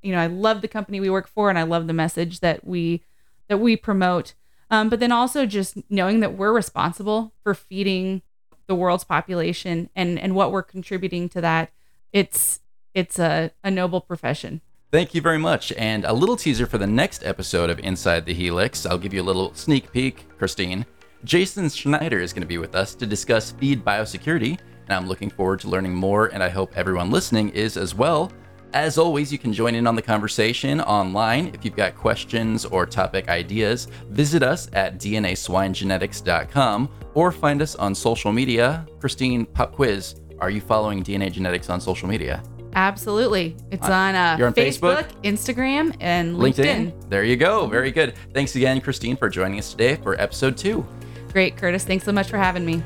You 0.00 0.12
know, 0.12 0.18
I 0.18 0.26
love 0.26 0.62
the 0.62 0.68
company 0.68 1.00
we 1.00 1.10
work 1.10 1.28
for, 1.28 1.50
and 1.50 1.58
I 1.58 1.64
love 1.64 1.86
the 1.86 1.92
message 1.92 2.40
that 2.40 2.66
we 2.66 3.02
that 3.48 3.58
we 3.58 3.76
promote. 3.76 4.32
Um, 4.70 4.88
but 4.88 5.00
then 5.00 5.12
also 5.12 5.44
just 5.44 5.76
knowing 5.90 6.20
that 6.20 6.32
we're 6.32 6.52
responsible 6.54 7.34
for 7.42 7.52
feeding 7.52 8.22
the 8.68 8.74
world's 8.74 9.04
population 9.04 9.90
and 9.94 10.18
and 10.18 10.34
what 10.34 10.50
we're 10.50 10.62
contributing 10.62 11.28
to 11.28 11.42
that. 11.42 11.70
It's 12.10 12.60
it's 12.94 13.18
a, 13.18 13.50
a 13.62 13.70
noble 13.70 14.00
profession. 14.00 14.62
Thank 14.90 15.14
you 15.14 15.20
very 15.20 15.38
much. 15.38 15.70
And 15.72 16.06
a 16.06 16.14
little 16.14 16.38
teaser 16.38 16.64
for 16.64 16.78
the 16.78 16.86
next 16.86 17.22
episode 17.22 17.68
of 17.68 17.78
Inside 17.80 18.24
the 18.24 18.32
Helix. 18.32 18.86
I'll 18.86 18.96
give 18.96 19.12
you 19.12 19.20
a 19.20 19.28
little 19.30 19.52
sneak 19.52 19.92
peek, 19.92 20.24
Christine. 20.38 20.86
Jason 21.22 21.68
Schneider 21.68 22.20
is 22.20 22.32
going 22.32 22.40
to 22.40 22.48
be 22.48 22.56
with 22.56 22.74
us 22.74 22.94
to 22.94 23.04
discuss 23.04 23.50
feed 23.50 23.84
biosecurity, 23.84 24.58
and 24.88 24.96
I'm 24.96 25.06
looking 25.06 25.30
forward 25.30 25.60
to 25.60 25.68
learning 25.68 25.94
more, 25.94 26.26
and 26.26 26.42
I 26.42 26.48
hope 26.48 26.72
everyone 26.76 27.10
listening 27.10 27.50
is 27.50 27.76
as 27.76 27.94
well. 27.94 28.32
As 28.74 28.98
always, 28.98 29.32
you 29.32 29.38
can 29.38 29.52
join 29.52 29.74
in 29.74 29.86
on 29.86 29.94
the 29.94 30.02
conversation 30.02 30.80
online. 30.82 31.48
If 31.54 31.64
you've 31.64 31.76
got 31.76 31.94
questions 31.94 32.64
or 32.66 32.84
topic 32.86 33.28
ideas, 33.28 33.86
visit 34.08 34.42
us 34.42 34.68
at 34.74 34.98
dnaswinegenetics.com 34.98 36.88
or 37.14 37.32
find 37.32 37.62
us 37.62 37.74
on 37.76 37.94
social 37.94 38.30
media. 38.32 38.86
Christine, 39.00 39.46
pop 39.46 39.72
quiz. 39.74 40.16
Are 40.38 40.50
you 40.50 40.60
following 40.60 41.02
DNA 41.02 41.32
Genetics 41.32 41.70
on 41.70 41.80
social 41.80 42.08
media? 42.08 42.42
Absolutely. 42.74 43.56
It's 43.70 43.88
on, 43.88 44.14
uh, 44.14 44.36
You're 44.38 44.46
on 44.48 44.54
Facebook, 44.54 45.08
Facebook? 45.08 45.22
Instagram, 45.24 45.96
and 46.00 46.36
LinkedIn. 46.36 46.92
LinkedIn. 46.92 47.10
There 47.10 47.24
you 47.24 47.36
go. 47.36 47.66
Very 47.66 47.90
good. 47.90 48.14
Thanks 48.34 48.54
again, 48.54 48.80
Christine, 48.80 49.16
for 49.16 49.30
joining 49.30 49.58
us 49.58 49.70
today 49.70 49.96
for 49.96 50.20
episode 50.20 50.56
two. 50.56 50.86
Great, 51.32 51.56
Curtis. 51.56 51.84
Thanks 51.84 52.04
so 52.04 52.12
much 52.12 52.28
for 52.28 52.36
having 52.36 52.64
me. 52.66 52.82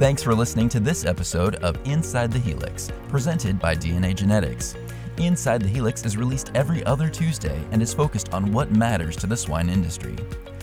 Thanks 0.00 0.22
for 0.22 0.34
listening 0.34 0.70
to 0.70 0.80
this 0.80 1.04
episode 1.04 1.56
of 1.56 1.76
Inside 1.84 2.32
the 2.32 2.38
Helix, 2.38 2.90
presented 3.08 3.60
by 3.60 3.76
DNA 3.76 4.14
Genetics. 4.14 4.74
Inside 5.18 5.60
the 5.60 5.68
Helix 5.68 6.06
is 6.06 6.16
released 6.16 6.50
every 6.54 6.82
other 6.86 7.10
Tuesday 7.10 7.62
and 7.70 7.82
is 7.82 7.92
focused 7.92 8.32
on 8.32 8.50
what 8.50 8.72
matters 8.72 9.14
to 9.16 9.26
the 9.26 9.36
swine 9.36 9.68
industry. 9.68 10.16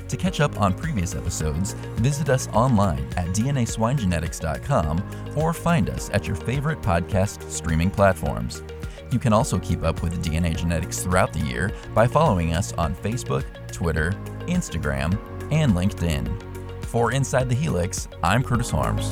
To 0.07 0.17
catch 0.17 0.39
up 0.39 0.59
on 0.59 0.73
previous 0.73 1.13
episodes, 1.13 1.73
visit 1.97 2.29
us 2.29 2.47
online 2.47 3.07
at 3.15 3.27
dnaswinegenetics.com 3.27 5.33
or 5.35 5.53
find 5.53 5.91
us 5.91 6.09
at 6.13 6.25
your 6.25 6.35
favorite 6.35 6.81
podcast 6.81 7.47
streaming 7.47 7.91
platforms. 7.91 8.63
You 9.11 9.19
can 9.19 9.33
also 9.33 9.59
keep 9.59 9.83
up 9.83 10.01
with 10.01 10.25
DNA 10.25 10.57
Genetics 10.57 11.03
throughout 11.03 11.31
the 11.31 11.41
year 11.41 11.71
by 11.93 12.07
following 12.07 12.53
us 12.53 12.73
on 12.73 12.95
Facebook, 12.95 13.45
Twitter, 13.71 14.13
Instagram, 14.47 15.15
and 15.51 15.73
LinkedIn. 15.73 16.46
For 16.87 17.11
Inside 17.11 17.49
the 17.49 17.55
Helix, 17.55 18.07
I'm 18.23 18.43
Curtis 18.43 18.69
Harms. 18.69 19.11